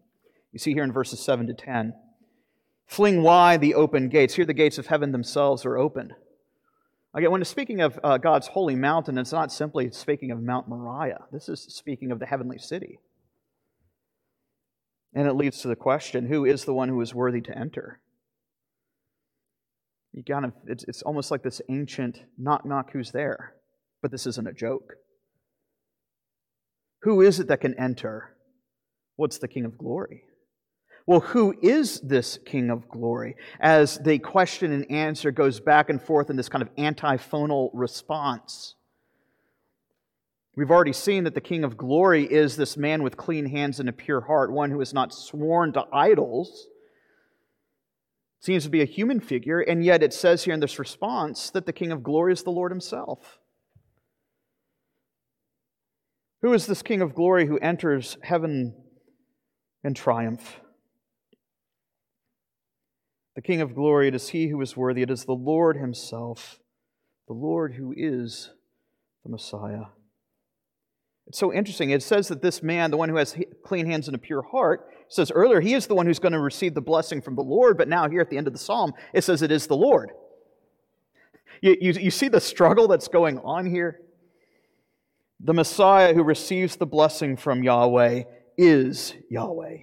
You 0.51 0.59
see 0.59 0.73
here 0.73 0.83
in 0.83 0.91
verses 0.91 1.19
7 1.19 1.47
to 1.47 1.53
10. 1.53 1.93
Fling 2.87 3.21
wide 3.21 3.61
the 3.61 3.75
open 3.75 4.09
gates. 4.09 4.33
Here, 4.33 4.45
the 4.45 4.53
gates 4.53 4.77
of 4.77 4.87
heaven 4.87 5.11
themselves 5.11 5.65
are 5.65 5.77
opened. 5.77 6.13
Again, 7.13 7.31
when 7.31 7.41
it's 7.41 7.49
speaking 7.49 7.81
of 7.81 7.99
uh, 8.03 8.17
God's 8.17 8.47
holy 8.47 8.75
mountain, 8.75 9.17
it's 9.17 9.31
not 9.31 9.51
simply 9.51 9.91
speaking 9.91 10.31
of 10.31 10.41
Mount 10.41 10.67
Moriah. 10.67 11.25
This 11.31 11.49
is 11.49 11.61
speaking 11.61 12.11
of 12.11 12.19
the 12.19 12.25
heavenly 12.25 12.57
city. 12.57 12.99
And 15.13 15.27
it 15.27 15.33
leads 15.33 15.61
to 15.61 15.67
the 15.67 15.75
question 15.75 16.27
who 16.27 16.45
is 16.45 16.65
the 16.65 16.73
one 16.73 16.89
who 16.89 17.01
is 17.01 17.15
worthy 17.15 17.41
to 17.41 17.57
enter? 17.57 17.99
You 20.13 20.23
kind 20.23 20.45
of, 20.45 20.53
it's, 20.67 20.83
it's 20.85 21.01
almost 21.01 21.31
like 21.31 21.43
this 21.43 21.61
ancient 21.69 22.23
knock 22.37 22.65
knock 22.65 22.91
who's 22.91 23.11
there, 23.11 23.53
but 24.01 24.11
this 24.11 24.27
isn't 24.27 24.47
a 24.47 24.53
joke. 24.53 24.95
Who 27.03 27.21
is 27.21 27.39
it 27.39 27.47
that 27.47 27.61
can 27.61 27.79
enter? 27.79 28.35
What's 29.15 29.37
the 29.37 29.47
King 29.47 29.65
of 29.65 29.77
glory? 29.77 30.23
Well, 31.05 31.21
who 31.21 31.55
is 31.61 31.99
this 32.01 32.37
King 32.45 32.69
of 32.69 32.87
glory? 32.87 33.35
As 33.59 33.97
the 33.97 34.19
question 34.19 34.71
and 34.71 34.89
answer 34.91 35.31
goes 35.31 35.59
back 35.59 35.89
and 35.89 36.01
forth 36.01 36.29
in 36.29 36.35
this 36.35 36.49
kind 36.49 36.61
of 36.61 36.69
antiphonal 36.77 37.71
response. 37.73 38.75
We've 40.55 40.71
already 40.71 40.93
seen 40.93 41.23
that 41.23 41.33
the 41.33 41.41
King 41.41 41.63
of 41.63 41.77
glory 41.77 42.25
is 42.25 42.57
this 42.57 42.75
man 42.75 43.01
with 43.01 43.17
clean 43.17 43.45
hands 43.45 43.79
and 43.79 43.87
a 43.87 43.93
pure 43.93 44.21
heart, 44.21 44.51
one 44.51 44.71
who 44.71 44.79
has 44.79 44.93
not 44.93 45.13
sworn 45.13 45.73
to 45.73 45.85
idols. 45.93 46.67
Seems 48.41 48.65
to 48.65 48.69
be 48.69 48.81
a 48.81 48.85
human 48.85 49.19
figure, 49.19 49.61
and 49.61 49.83
yet 49.83 50.03
it 50.03 50.13
says 50.13 50.43
here 50.43 50.53
in 50.53 50.59
this 50.59 50.77
response 50.77 51.49
that 51.51 51.65
the 51.65 51.73
King 51.73 51.91
of 51.91 52.03
glory 52.03 52.33
is 52.33 52.43
the 52.43 52.51
Lord 52.51 52.71
Himself. 52.71 53.38
Who 56.41 56.53
is 56.53 56.67
this 56.67 56.81
King 56.81 57.01
of 57.01 57.13
glory 57.13 57.47
who 57.47 57.57
enters 57.59 58.17
heaven 58.23 58.73
in 59.83 59.93
triumph? 59.93 60.61
The 63.35 63.41
King 63.41 63.61
of 63.61 63.75
glory, 63.75 64.07
it 64.07 64.15
is 64.15 64.29
he 64.29 64.47
who 64.47 64.59
is 64.61 64.75
worthy. 64.75 65.01
It 65.01 65.09
is 65.09 65.25
the 65.25 65.33
Lord 65.33 65.77
himself, 65.77 66.59
the 67.27 67.33
Lord 67.33 67.75
who 67.75 67.93
is 67.95 68.51
the 69.23 69.29
Messiah. 69.29 69.85
It's 71.27 71.37
so 71.37 71.53
interesting. 71.53 71.91
It 71.91 72.01
says 72.01 72.27
that 72.29 72.41
this 72.41 72.63
man, 72.63 72.89
the 72.89 72.97
one 72.97 73.09
who 73.09 73.17
has 73.17 73.37
clean 73.63 73.85
hands 73.85 74.07
and 74.07 74.15
a 74.15 74.19
pure 74.19 74.41
heart, 74.41 74.87
says 75.09 75.31
earlier 75.31 75.61
he 75.61 75.73
is 75.73 75.87
the 75.87 75.95
one 75.95 76.05
who's 76.05 76.19
going 76.19 76.33
to 76.33 76.39
receive 76.39 76.73
the 76.73 76.81
blessing 76.81 77.21
from 77.21 77.35
the 77.35 77.43
Lord, 77.43 77.77
but 77.77 77.87
now 77.87 78.09
here 78.09 78.21
at 78.21 78.29
the 78.29 78.37
end 78.37 78.47
of 78.47 78.53
the 78.53 78.59
psalm, 78.59 78.93
it 79.13 79.23
says 79.23 79.41
it 79.41 79.51
is 79.51 79.67
the 79.67 79.75
Lord. 79.75 80.09
You, 81.61 81.75
you, 81.79 81.91
you 81.93 82.11
see 82.11 82.29
the 82.29 82.41
struggle 82.41 82.87
that's 82.87 83.07
going 83.07 83.37
on 83.39 83.65
here? 83.65 84.01
The 85.41 85.53
Messiah 85.53 86.13
who 86.13 86.23
receives 86.23 86.75
the 86.75 86.85
blessing 86.85 87.37
from 87.37 87.63
Yahweh 87.63 88.23
is 88.57 89.13
Yahweh. 89.29 89.77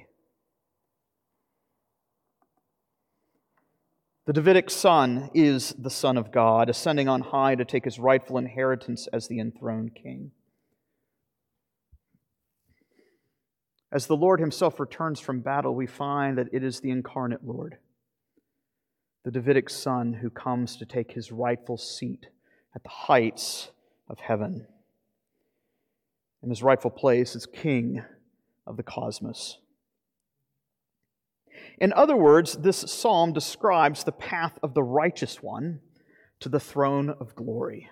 The 4.26 4.32
Davidic 4.34 4.68
son 4.68 5.30
is 5.32 5.74
the 5.78 5.88
Son 5.88 6.18
of 6.18 6.30
God, 6.30 6.68
ascending 6.68 7.08
on 7.08 7.22
high 7.22 7.54
to 7.54 7.64
take 7.64 7.84
his 7.84 7.98
rightful 7.98 8.36
inheritance 8.36 9.08
as 9.12 9.28
the 9.28 9.40
enthroned 9.40 9.94
king. 9.94 10.32
As 13.90 14.06
the 14.06 14.16
Lord 14.16 14.40
himself 14.40 14.78
returns 14.78 15.20
from 15.20 15.40
battle, 15.40 15.74
we 15.74 15.86
find 15.86 16.36
that 16.36 16.48
it 16.52 16.64
is 16.64 16.80
the 16.80 16.90
incarnate 16.90 17.46
Lord, 17.46 17.78
the 19.24 19.30
Davidic 19.30 19.70
son, 19.70 20.12
who 20.12 20.28
comes 20.28 20.76
to 20.76 20.84
take 20.84 21.12
his 21.12 21.32
rightful 21.32 21.78
seat 21.78 22.26
at 22.74 22.82
the 22.82 22.90
heights 22.90 23.70
of 24.10 24.18
heaven 24.18 24.66
in 26.46 26.50
his 26.50 26.62
rightful 26.62 26.92
place 26.92 27.35
as 27.35 27.44
king 27.44 28.04
of 28.68 28.76
the 28.76 28.82
cosmos. 28.85 29.59
In 31.80 31.92
other 31.92 32.16
words, 32.16 32.59
this 32.59 32.76
psalm 32.76 33.32
describes 33.32 34.04
the 34.04 34.12
path 34.12 34.56
of 34.62 34.72
the 34.72 34.82
righteous 34.82 35.42
one 35.42 35.80
to 36.38 36.48
the 36.48 36.61
throne 36.61 37.11
of 37.11 37.35
glory. 37.35 37.90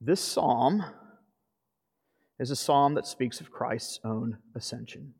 This 0.00 0.22
psalm 0.22 0.82
is 2.38 2.50
a 2.50 2.56
psalm 2.56 2.94
that 2.94 3.06
speaks 3.06 3.42
of 3.42 3.50
Christ's 3.50 4.00
own 4.02 4.38
ascension. 4.54 5.12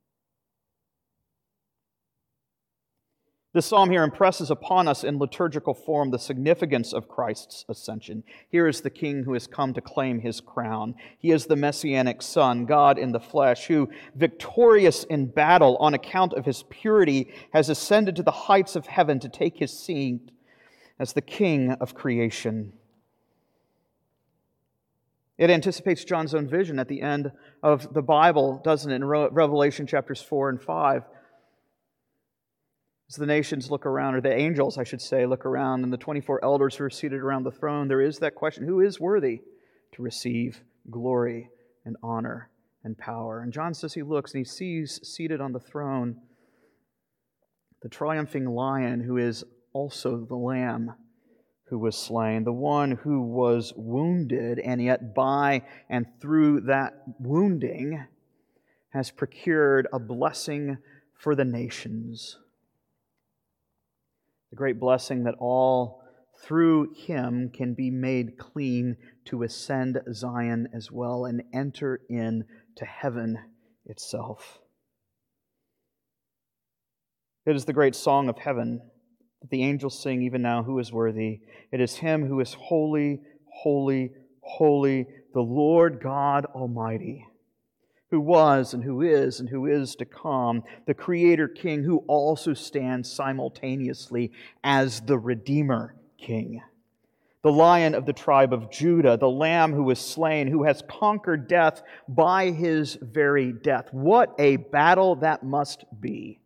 This 3.53 3.67
psalm 3.67 3.91
here 3.91 4.05
impresses 4.05 4.49
upon 4.49 4.87
us 4.87 5.03
in 5.03 5.19
liturgical 5.19 5.75
form 5.75 6.11
the 6.11 6.21
significance 6.21 6.93
of 6.93 7.09
Christ's 7.09 7.65
ascension. 7.69 8.23
Here 8.49 8.69
is 8.69 8.81
the 8.81 8.91
king 8.91 9.25
who 9.25 9.33
has 9.33 9.49
come 9.49 9.75
to 9.75 9.81
claim 9.81 10.21
his 10.21 10.41
crown. 10.41 10.95
He 11.19 11.33
is 11.33 11.47
the 11.47 11.57
messianic 11.57 12.23
son, 12.23 12.65
God 12.65 12.97
in 12.97 13.11
the 13.11 13.19
flesh, 13.19 13.67
who, 13.67 13.91
victorious 14.15 15.03
in 15.03 15.27
battle 15.27 15.77
on 15.79 15.95
account 15.95 16.33
of 16.35 16.45
his 16.45 16.63
purity, 16.71 17.33
has 17.53 17.69
ascended 17.69 18.15
to 18.17 18.23
the 18.23 18.31
heights 18.31 18.77
of 18.77 18.87
heaven 18.87 19.19
to 19.19 19.29
take 19.29 19.57
his 19.57 19.77
seat 19.77 20.31
as 21.01 21.13
the 21.13 21.21
king 21.21 21.73
of 21.73 21.93
creation. 21.93 22.73
It 25.39 25.51
anticipates 25.51 26.05
John's 26.05 26.35
own 26.35 26.47
vision 26.47 26.79
at 26.79 26.87
the 26.87 27.03
end 27.03 27.33
of 27.65 27.95
the 27.95 28.03
Bible, 28.03 28.61
doesn't 28.63 28.93
it, 28.93 28.97
in 28.97 29.05
Revelation 29.05 29.89
chapters 29.89 30.23
4 30.23 30.51
and 30.51 30.63
5 30.63 31.03
as 33.11 33.17
the 33.17 33.27
nations 33.27 33.73
look 33.73 33.87
around, 33.87 34.15
or 34.15 34.21
the 34.21 34.33
angels, 34.33 34.79
I 34.79 34.85
should 34.85 35.01
say, 35.01 35.27
look 35.27 35.45
around, 35.45 35.83
and 35.83 35.93
the 35.93 35.97
24 35.97 36.45
elders 36.45 36.77
who 36.77 36.85
are 36.85 36.91
seated 36.91 37.21
around 37.21 37.43
the 37.43 37.51
throne, 37.51 37.89
there 37.89 38.01
is 38.01 38.21
that 38.21 38.37
question 38.37 38.65
who 38.65 38.81
is 38.81 39.01
worthy 39.01 39.41
to 39.93 40.03
receive 40.03 40.63
glory 40.89 41.51
and 41.85 41.97
honor 42.05 42.51
and 42.85 42.97
power? 42.97 43.41
And 43.41 43.53
John 43.53 43.75
says 43.75 43.95
he 43.95 44.05
looks 44.05 44.33
and 44.33 44.39
he 44.39 44.49
sees 44.49 45.01
seated 45.03 45.41
on 45.41 45.53
the 45.53 45.59
throne 45.59 46.21
the 47.83 47.89
triumphing 47.89 48.45
lion 48.45 49.01
who 49.01 49.17
is 49.17 49.43
also 49.73 50.27
the 50.27 50.37
lamb 50.37 50.95
who 51.65 51.79
was 51.79 51.97
slain, 51.97 52.45
the 52.45 52.53
one 52.53 52.93
who 52.93 53.23
was 53.23 53.73
wounded, 53.75 54.59
and 54.61 54.83
yet 54.83 55.15
by 55.15 55.63
and 55.89 56.07
through 56.21 56.61
that 56.61 56.93
wounding 57.19 58.05
has 58.91 59.11
procured 59.11 59.89
a 59.93 59.99
blessing 59.99 60.79
for 61.15 61.35
the 61.35 61.45
nations 61.45 62.37
the 64.51 64.57
great 64.57 64.81
blessing 64.81 65.25
that 65.25 65.37
all 65.39 66.03
through 66.43 66.95
him 66.95 67.51
can 67.51 67.75
be 67.75 67.91
made 67.91 68.39
clean 68.39 68.97
to 69.27 69.43
ascend 69.43 70.01
Zion 70.13 70.69
as 70.75 70.91
well 70.91 71.25
and 71.25 71.43
enter 71.53 72.01
in 72.09 72.45
to 72.77 72.85
heaven 72.85 73.39
itself. 73.85 74.59
It 77.47 77.57
is 77.57 77.65
the 77.65 77.73
great 77.73 77.95
song 77.95 78.29
of 78.29 78.39
heaven 78.39 78.81
that 79.41 79.51
the 79.51 79.63
angels 79.63 79.99
sing 79.99 80.23
even 80.23 80.43
now 80.43 80.63
Who 80.63 80.79
is 80.79 80.93
worthy? 80.93 81.41
It 81.73 81.81
is 81.81 81.97
Him 81.97 82.27
who 82.27 82.41
is 82.41 82.55
holy, 82.55 83.21
holy, 83.53 84.13
holy, 84.41 85.07
the 85.33 85.41
Lord 85.41 86.01
God 86.03 86.47
Almighty, 86.47 87.27
who 88.11 88.21
was 88.21 88.75
and 88.75 88.83
who 88.83 89.03
is 89.03 89.41
and 89.41 89.49
who 89.49 89.67
is 89.67 89.95
to 89.97 90.05
come, 90.05 90.63
the 90.87 90.95
Creator 90.95 91.49
King 91.49 91.85
who 91.85 91.99
also 92.09 92.55
stands 92.55 93.11
simultaneously 93.11 94.33
as 94.65 95.01
the 95.01 95.19
Redeemer 95.19 95.95
King 96.19 96.63
the 97.43 97.53
lion 97.53 97.95
of 97.95 98.05
the 98.05 98.13
tribe 98.13 98.53
of 98.53 98.71
Judah, 98.71 99.17
the 99.17 99.29
lamb 99.29 99.73
who 99.73 99.85
was 99.85 99.99
slain, 99.99 100.47
who 100.47 100.65
has 100.65 100.83
conquered 100.89 101.49
death 101.49 101.83
by 102.07 102.51
his 102.51 102.99
very 103.01 103.53
death. 103.53 103.89
What 103.93 104.35
a 104.39 104.57
battle 104.57 105.17
that 105.17 105.43
must 105.43 105.85
be. 106.01 106.39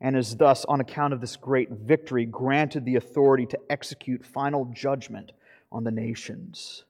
And 0.00 0.16
is 0.16 0.36
thus, 0.36 0.64
on 0.64 0.80
account 0.80 1.12
of 1.12 1.20
this 1.20 1.36
great 1.36 1.70
victory, 1.70 2.24
granted 2.24 2.84
the 2.84 2.96
authority 2.96 3.46
to 3.46 3.58
execute 3.70 4.24
final 4.24 4.64
judgment 4.66 5.32
on 5.70 5.84
the 5.84 5.90
nations. 5.90 6.84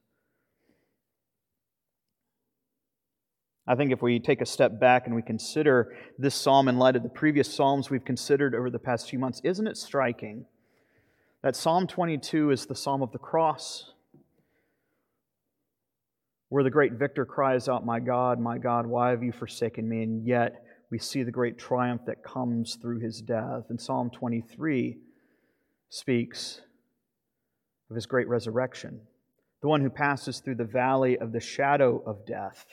I 3.68 3.74
think 3.74 3.92
if 3.92 4.02
we 4.02 4.18
take 4.18 4.40
a 4.40 4.46
step 4.46 4.80
back 4.80 5.06
and 5.06 5.14
we 5.14 5.22
consider 5.22 5.94
this 6.18 6.34
psalm 6.34 6.68
in 6.68 6.78
light 6.78 6.96
of 6.96 7.02
the 7.02 7.08
previous 7.08 7.54
psalms 7.54 7.90
we've 7.90 8.04
considered 8.04 8.54
over 8.54 8.70
the 8.70 8.78
past 8.78 9.10
few 9.10 9.18
months, 9.18 9.40
isn't 9.44 9.66
it 9.66 9.76
striking? 9.76 10.46
that 11.42 11.54
Psalm 11.54 11.86
22 11.86 12.50
is 12.50 12.66
the 12.66 12.74
Psalm 12.74 13.02
of 13.02 13.12
the 13.12 13.18
cross, 13.18 13.92
where 16.48 16.64
the 16.64 16.70
great 16.70 16.94
victor 16.94 17.24
cries 17.24 17.68
out, 17.68 17.86
My 17.86 18.00
God, 18.00 18.40
my 18.40 18.58
God, 18.58 18.86
why 18.86 19.10
have 19.10 19.22
you 19.22 19.32
forsaken 19.32 19.88
me? 19.88 20.02
And 20.02 20.26
yet 20.26 20.64
we 20.90 20.98
see 20.98 21.22
the 21.22 21.30
great 21.30 21.58
triumph 21.58 22.02
that 22.06 22.24
comes 22.24 22.76
through 22.80 23.00
his 23.00 23.20
death. 23.20 23.64
And 23.68 23.80
Psalm 23.80 24.10
23 24.10 24.96
speaks 25.90 26.60
of 27.90 27.94
his 27.94 28.06
great 28.06 28.28
resurrection, 28.28 29.00
the 29.62 29.68
one 29.68 29.80
who 29.80 29.90
passes 29.90 30.40
through 30.40 30.56
the 30.56 30.64
valley 30.64 31.18
of 31.18 31.32
the 31.32 31.40
shadow 31.40 32.02
of 32.04 32.26
death. 32.26 32.66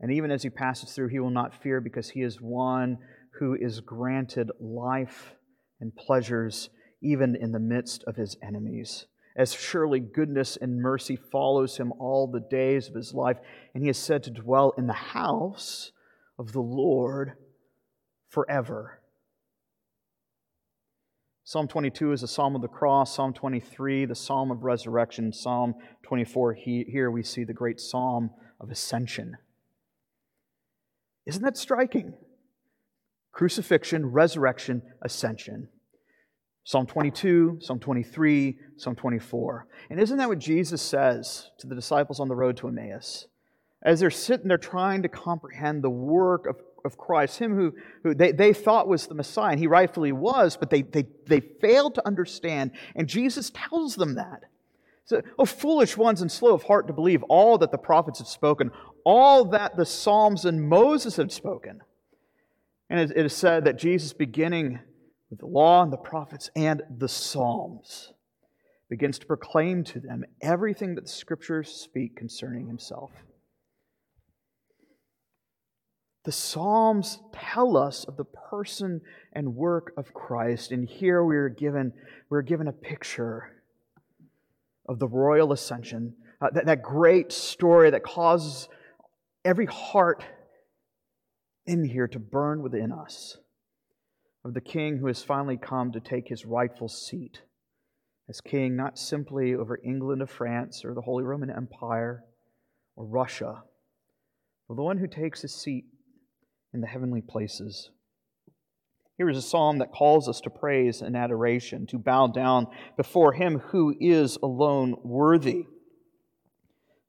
And 0.00 0.10
even 0.12 0.30
as 0.30 0.42
he 0.42 0.50
passes 0.50 0.92
through, 0.92 1.08
he 1.08 1.20
will 1.20 1.30
not 1.30 1.62
fear 1.62 1.80
because 1.80 2.10
he 2.10 2.22
is 2.22 2.40
one 2.40 2.98
who 3.38 3.54
is 3.54 3.80
granted 3.80 4.50
life 4.58 5.34
and 5.80 5.94
pleasures 5.94 6.70
even 7.02 7.36
in 7.36 7.52
the 7.52 7.58
midst 7.58 8.04
of 8.04 8.16
his 8.16 8.36
enemies. 8.42 9.06
As 9.36 9.52
surely 9.52 10.00
goodness 10.00 10.56
and 10.60 10.80
mercy 10.80 11.16
follows 11.16 11.76
him 11.76 11.92
all 11.98 12.26
the 12.26 12.44
days 12.50 12.88
of 12.88 12.94
his 12.94 13.14
life, 13.14 13.38
and 13.74 13.82
he 13.82 13.88
is 13.88 13.98
said 13.98 14.22
to 14.24 14.30
dwell 14.30 14.74
in 14.76 14.86
the 14.86 14.92
house 14.92 15.92
of 16.38 16.52
the 16.52 16.60
Lord 16.60 17.34
forever. 18.28 19.00
Psalm 21.44 21.68
22 21.68 22.12
is 22.12 22.22
a 22.22 22.28
psalm 22.28 22.54
of 22.54 22.62
the 22.62 22.68
cross, 22.68 23.14
Psalm 23.14 23.32
23, 23.32 24.04
the 24.04 24.14
psalm 24.14 24.50
of 24.50 24.62
resurrection, 24.62 25.32
Psalm 25.32 25.74
24, 26.02 26.54
here 26.54 27.10
we 27.10 27.22
see 27.22 27.44
the 27.44 27.52
great 27.52 27.80
psalm 27.80 28.30
of 28.60 28.70
ascension. 28.70 29.36
Isn't 31.26 31.42
that 31.42 31.56
striking? 31.56 32.14
Crucifixion, 33.32 34.06
resurrection, 34.06 34.82
ascension. 35.02 35.68
Psalm 36.64 36.86
22, 36.86 37.58
Psalm 37.60 37.80
23, 37.80 38.58
Psalm 38.76 38.94
24. 38.94 39.66
And 39.88 40.00
isn't 40.00 40.18
that 40.18 40.28
what 40.28 40.38
Jesus 40.38 40.82
says 40.82 41.50
to 41.58 41.66
the 41.66 41.74
disciples 41.74 42.20
on 42.20 42.28
the 42.28 42.36
road 42.36 42.56
to 42.58 42.68
Emmaus? 42.68 43.26
As 43.82 44.00
they're 44.00 44.10
sitting 44.10 44.48
there 44.48 44.58
trying 44.58 45.02
to 45.02 45.08
comprehend 45.08 45.82
the 45.82 45.90
work 45.90 46.46
of, 46.46 46.56
of 46.84 46.98
Christ, 46.98 47.38
him 47.38 47.54
who, 47.54 47.74
who 48.02 48.14
they, 48.14 48.32
they 48.32 48.52
thought 48.52 48.88
was 48.88 49.06
the 49.06 49.14
Messiah, 49.14 49.52
and 49.52 49.58
he 49.58 49.66
rightfully 49.66 50.12
was, 50.12 50.56
but 50.56 50.68
they, 50.68 50.82
they, 50.82 51.06
they 51.26 51.40
failed 51.40 51.94
to 51.94 52.06
understand. 52.06 52.72
And 52.94 53.08
Jesus 53.08 53.50
tells 53.54 53.96
them 53.96 54.16
that. 54.16 54.44
Oh, 55.38 55.44
foolish 55.44 55.96
ones 55.96 56.20
and 56.20 56.30
slow 56.30 56.54
of 56.54 56.64
heart 56.64 56.86
to 56.86 56.92
believe 56.92 57.22
all 57.24 57.58
that 57.58 57.72
the 57.72 57.78
prophets 57.78 58.18
have 58.18 58.28
spoken, 58.28 58.70
all 59.04 59.44
that 59.46 59.76
the 59.76 59.86
Psalms 59.86 60.44
and 60.44 60.68
Moses 60.68 61.16
have 61.16 61.32
spoken. 61.32 61.80
And 62.88 63.00
it 63.00 63.16
is 63.16 63.34
said 63.34 63.64
that 63.64 63.78
Jesus, 63.78 64.12
beginning 64.12 64.80
with 65.30 65.40
the 65.40 65.46
law 65.46 65.82
and 65.82 65.92
the 65.92 65.96
prophets 65.96 66.50
and 66.54 66.82
the 66.96 67.08
Psalms, 67.08 68.12
begins 68.88 69.18
to 69.20 69.26
proclaim 69.26 69.84
to 69.84 70.00
them 70.00 70.24
everything 70.42 70.96
that 70.96 71.02
the 71.02 71.10
scriptures 71.10 71.70
speak 71.70 72.16
concerning 72.16 72.66
himself. 72.66 73.12
The 76.24 76.32
Psalms 76.32 77.20
tell 77.32 77.76
us 77.76 78.04
of 78.04 78.16
the 78.16 78.24
person 78.24 79.00
and 79.32 79.54
work 79.54 79.92
of 79.96 80.12
Christ, 80.12 80.70
and 80.70 80.86
here 80.86 81.24
we 81.24 81.36
are 81.36 81.48
given, 81.48 81.92
we're 82.28 82.42
given 82.42 82.68
a 82.68 82.72
picture 82.72 83.59
of 84.90 84.98
the 84.98 85.06
royal 85.06 85.52
ascension, 85.52 86.12
uh, 86.40 86.50
that, 86.52 86.66
that 86.66 86.82
great 86.82 87.30
story 87.30 87.90
that 87.90 88.02
causes 88.02 88.68
every 89.44 89.66
heart 89.66 90.24
in 91.64 91.84
here 91.84 92.08
to 92.08 92.18
burn 92.18 92.60
within 92.60 92.90
us 92.90 93.38
of 94.44 94.52
the 94.52 94.60
king 94.60 94.98
who 94.98 95.06
has 95.06 95.22
finally 95.22 95.56
come 95.56 95.92
to 95.92 96.00
take 96.00 96.26
his 96.26 96.44
rightful 96.44 96.88
seat 96.88 97.42
as 98.28 98.40
king, 98.40 98.74
not 98.74 98.98
simply 98.98 99.54
over 99.54 99.78
England 99.84 100.22
or 100.22 100.26
France 100.26 100.84
or 100.84 100.92
the 100.92 101.00
Holy 101.00 101.22
Roman 101.22 101.50
Empire 101.50 102.24
or 102.96 103.04
Russia, 103.04 103.62
but 104.66 104.74
the 104.74 104.82
one 104.82 104.98
who 104.98 105.06
takes 105.06 105.42
his 105.42 105.54
seat 105.54 105.84
in 106.74 106.80
the 106.80 106.86
heavenly 106.88 107.20
places. 107.20 107.90
Here 109.20 109.28
is 109.28 109.36
a 109.36 109.42
psalm 109.42 109.76
that 109.80 109.92
calls 109.92 110.30
us 110.30 110.40
to 110.40 110.48
praise 110.48 111.02
and 111.02 111.14
adoration, 111.14 111.86
to 111.88 111.98
bow 111.98 112.28
down 112.28 112.68
before 112.96 113.34
him 113.34 113.58
who 113.58 113.94
is 114.00 114.38
alone 114.42 114.96
worthy. 115.04 115.66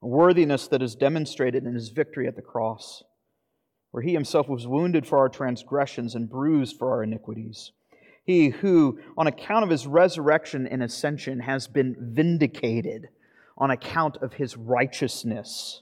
A 0.02 0.06
worthiness 0.06 0.68
that 0.68 0.82
is 0.82 0.94
demonstrated 0.94 1.64
in 1.64 1.72
his 1.72 1.88
victory 1.88 2.28
at 2.28 2.36
the 2.36 2.42
cross 2.42 3.02
where 3.92 4.02
he 4.02 4.12
himself 4.12 4.46
was 4.46 4.66
wounded 4.66 5.06
for 5.06 5.16
our 5.16 5.30
transgressions 5.30 6.14
and 6.14 6.28
bruised 6.28 6.76
for 6.76 6.90
our 6.90 7.02
iniquities. 7.02 7.72
He 8.26 8.50
who, 8.50 9.00
on 9.16 9.26
account 9.26 9.64
of 9.64 9.70
his 9.70 9.86
resurrection 9.86 10.66
and 10.66 10.82
ascension, 10.82 11.40
has 11.40 11.66
been 11.66 11.96
vindicated 11.98 13.08
on 13.56 13.70
account 13.70 14.18
of 14.18 14.34
his 14.34 14.54
righteousness, 14.54 15.80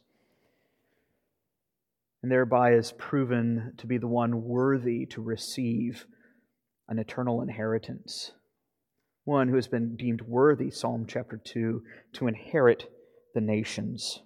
and 2.23 2.31
thereby 2.31 2.75
is 2.75 2.93
proven 2.93 3.73
to 3.79 3.89
be 3.89 3.99
the 3.99 4.07
one 4.07 4.45
worthy 4.45 5.07
to 5.07 5.21
receive 5.21 6.07
an 6.91 6.99
eternal 6.99 7.41
inheritance. 7.41 8.33
One 9.25 9.49
who 9.49 9.55
has 9.55 9.69
been 9.69 9.97
deemed 9.97 10.23
worthy, 10.23 10.71
Psalm 10.71 11.07
chapter 11.09 11.37
2, 11.37 11.83
to 12.15 12.27
inherit 12.27 12.91
the 13.33 13.41
nations. 13.41 14.21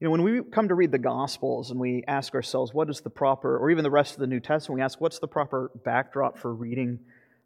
You 0.00 0.06
know, 0.08 0.10
when 0.10 0.22
we 0.24 0.42
come 0.42 0.66
to 0.66 0.74
read 0.74 0.90
the 0.90 0.98
Gospels 0.98 1.70
and 1.70 1.78
we 1.78 2.02
ask 2.08 2.34
ourselves, 2.34 2.74
what 2.74 2.90
is 2.90 3.00
the 3.00 3.08
proper, 3.08 3.56
or 3.56 3.70
even 3.70 3.84
the 3.84 3.90
rest 3.90 4.14
of 4.14 4.18
the 4.18 4.26
New 4.26 4.40
Testament, 4.40 4.80
we 4.80 4.82
ask, 4.82 5.00
what's 5.00 5.20
the 5.20 5.28
proper 5.28 5.70
backdrop 5.84 6.36
for 6.36 6.52
reading 6.52 6.98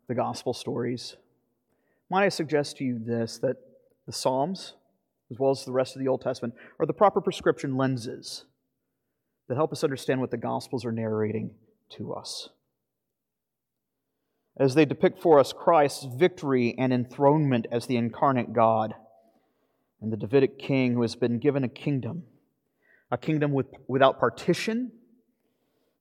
the 0.09 0.15
Gospel 0.15 0.55
stories? 0.55 1.17
Might 2.09 2.25
I 2.25 2.31
suggest 2.31 2.79
to 2.79 2.85
you 2.85 2.99
this 2.99 3.37
that 3.39 3.57
the 4.07 4.13
Psalms, 4.13 4.73
as 5.31 5.39
well 5.39 5.51
as 5.51 5.67
the 5.67 5.73
rest 5.73 5.97
of 5.97 6.01
the 6.01 6.09
Old 6.09 6.23
Testament, 6.23 6.55
are 6.81 6.87
the 6.87 6.95
proper 6.95 7.21
prescription 7.21 7.77
lenses 7.77 8.47
that 9.49 9.57
help 9.57 9.71
us 9.71 9.85
understand 9.85 10.23
what 10.23 10.31
the 10.31 10.39
Gospels 10.39 10.87
are 10.87 10.93
narrating 10.93 11.51
to 11.91 12.15
us. 12.15 12.49
As 14.59 14.75
they 14.75 14.85
depict 14.85 15.21
for 15.21 15.39
us 15.39 15.53
Christ's 15.53 16.05
victory 16.05 16.75
and 16.79 16.93
enthronement 16.93 17.67
as 17.71 17.87
the 17.87 17.97
incarnate 17.97 18.53
God 18.53 18.95
and 20.01 20.13
the 20.13 20.17
Davidic 20.17 20.59
king 20.59 20.95
who 20.95 21.03
has 21.03 21.15
been 21.15 21.39
given 21.39 21.65
a 21.65 21.69
kingdom 21.69 22.25
a 23.11 23.19
kingdom 23.19 23.53
with, 23.53 23.67
without 23.87 24.19
partition, 24.19 24.93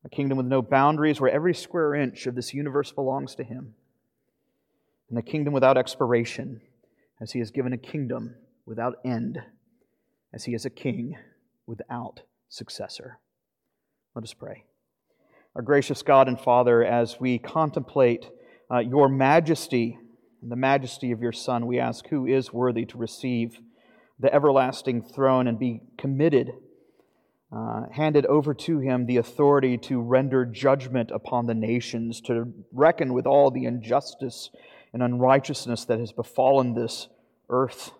a 0.04 0.10
kingdom 0.10 0.38
with 0.38 0.48
no 0.48 0.62
boundaries, 0.62 1.22
where 1.22 1.32
every 1.32 1.54
square 1.54 1.94
inch 1.94 2.26
of 2.28 2.36
this 2.36 2.54
universe 2.54 2.92
belongs 2.92 3.36
to 3.36 3.44
Him, 3.44 3.76
and 5.10 5.18
a 5.18 5.22
kingdom 5.22 5.54
without 5.54 5.78
expiration, 5.78 6.62
as 7.22 7.32
He 7.32 7.40
has 7.40 7.52
given 7.52 7.74
a 7.74 7.78
kingdom 7.78 8.36
without 8.66 8.96
end, 9.06 9.40
as 10.34 10.46
He 10.46 10.54
is 10.54 10.66
a 10.66 10.70
king 10.70 11.18
without 11.68 12.22
successor. 12.50 13.20
Let 14.16 14.24
us 14.24 14.34
pray. 14.34 14.64
Our 15.56 15.62
gracious 15.62 16.02
God 16.02 16.28
and 16.28 16.40
Father, 16.40 16.84
as 16.84 17.20
we 17.20 17.38
contemplate 17.38 18.30
uh, 18.72 18.80
your 18.80 19.10
majesty 19.10 19.98
and 20.42 20.52
the 20.52 20.56
majesty 20.56 21.12
of 21.12 21.22
your 21.22 21.32
Son, 21.32 21.68
we 21.68 21.80
ask 21.80 22.08
who 22.08 22.26
is 22.26 22.54
worthy 22.54 22.86
to 22.86 22.98
receive 22.98 23.60
the 24.20 24.34
everlasting 24.34 25.02
throne 25.02 25.48
and 25.48 25.60
be 25.60 25.82
committed 25.98 26.52
uh, 27.56 27.84
handed 27.92 28.26
over 28.26 28.54
to 28.54 28.80
him 28.80 29.06
the 29.06 29.18
authority 29.18 29.78
to 29.78 30.02
render 30.02 30.46
judgment 30.46 31.12
upon 31.12 31.46
the 31.46 31.54
nations, 31.54 32.20
to 32.20 32.52
reckon 32.74 33.14
with 33.14 33.26
all 33.26 33.50
the 33.50 33.66
injustice 33.66 34.50
and 34.92 35.02
unrighteousness 35.02 35.86
that 35.86 36.00
has 36.00 36.12
befallen 36.12 36.74
this 36.74 37.08
earth. 37.50 37.92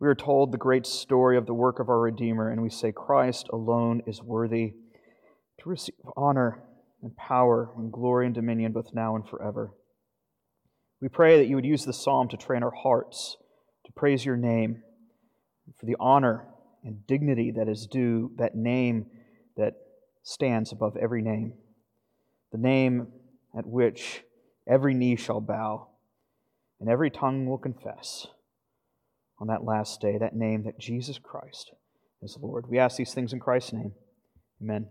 We 0.00 0.08
are 0.08 0.14
told 0.14 0.50
the 0.50 0.58
great 0.58 0.86
story 0.86 1.36
of 1.36 1.46
the 1.46 1.54
work 1.54 1.78
of 1.78 1.88
our 1.88 2.00
Redeemer, 2.00 2.50
and 2.50 2.62
we 2.62 2.70
say 2.70 2.90
Christ 2.90 3.48
alone 3.52 4.02
is 4.06 4.20
worthy 4.22 4.74
to 5.60 5.68
receive 5.68 5.94
honor 6.16 6.62
and 7.02 7.16
power 7.16 7.70
and 7.76 7.92
glory 7.92 8.26
and 8.26 8.34
dominion 8.34 8.72
both 8.72 8.94
now 8.94 9.16
and 9.16 9.28
forever. 9.28 9.72
We 11.00 11.08
pray 11.08 11.38
that 11.38 11.46
you 11.46 11.56
would 11.56 11.64
use 11.64 11.84
the 11.84 11.92
psalm 11.92 12.28
to 12.28 12.36
train 12.36 12.62
our 12.62 12.70
hearts 12.70 13.36
to 13.86 13.92
praise 13.92 14.24
your 14.24 14.36
name 14.36 14.82
for 15.78 15.86
the 15.86 15.96
honor 15.98 16.46
and 16.84 17.06
dignity 17.06 17.52
that 17.52 17.68
is 17.68 17.86
due 17.86 18.30
that 18.36 18.54
name 18.54 19.06
that 19.56 19.74
stands 20.22 20.72
above 20.72 20.96
every 20.96 21.22
name, 21.22 21.54
the 22.52 22.58
name 22.58 23.08
at 23.56 23.66
which 23.66 24.22
every 24.68 24.94
knee 24.94 25.16
shall 25.16 25.40
bow 25.40 25.88
and 26.80 26.88
every 26.88 27.10
tongue 27.10 27.46
will 27.46 27.58
confess 27.58 28.26
on 29.40 29.48
that 29.48 29.64
last 29.64 30.00
day, 30.00 30.18
that 30.18 30.36
name 30.36 30.64
that 30.64 30.78
Jesus 30.78 31.18
Christ 31.18 31.72
is 32.22 32.38
Lord. 32.40 32.66
We 32.68 32.78
ask 32.78 32.96
these 32.96 33.12
things 33.12 33.32
in 33.32 33.40
Christ's 33.40 33.72
name. 33.72 33.92
Amen. 34.62 34.88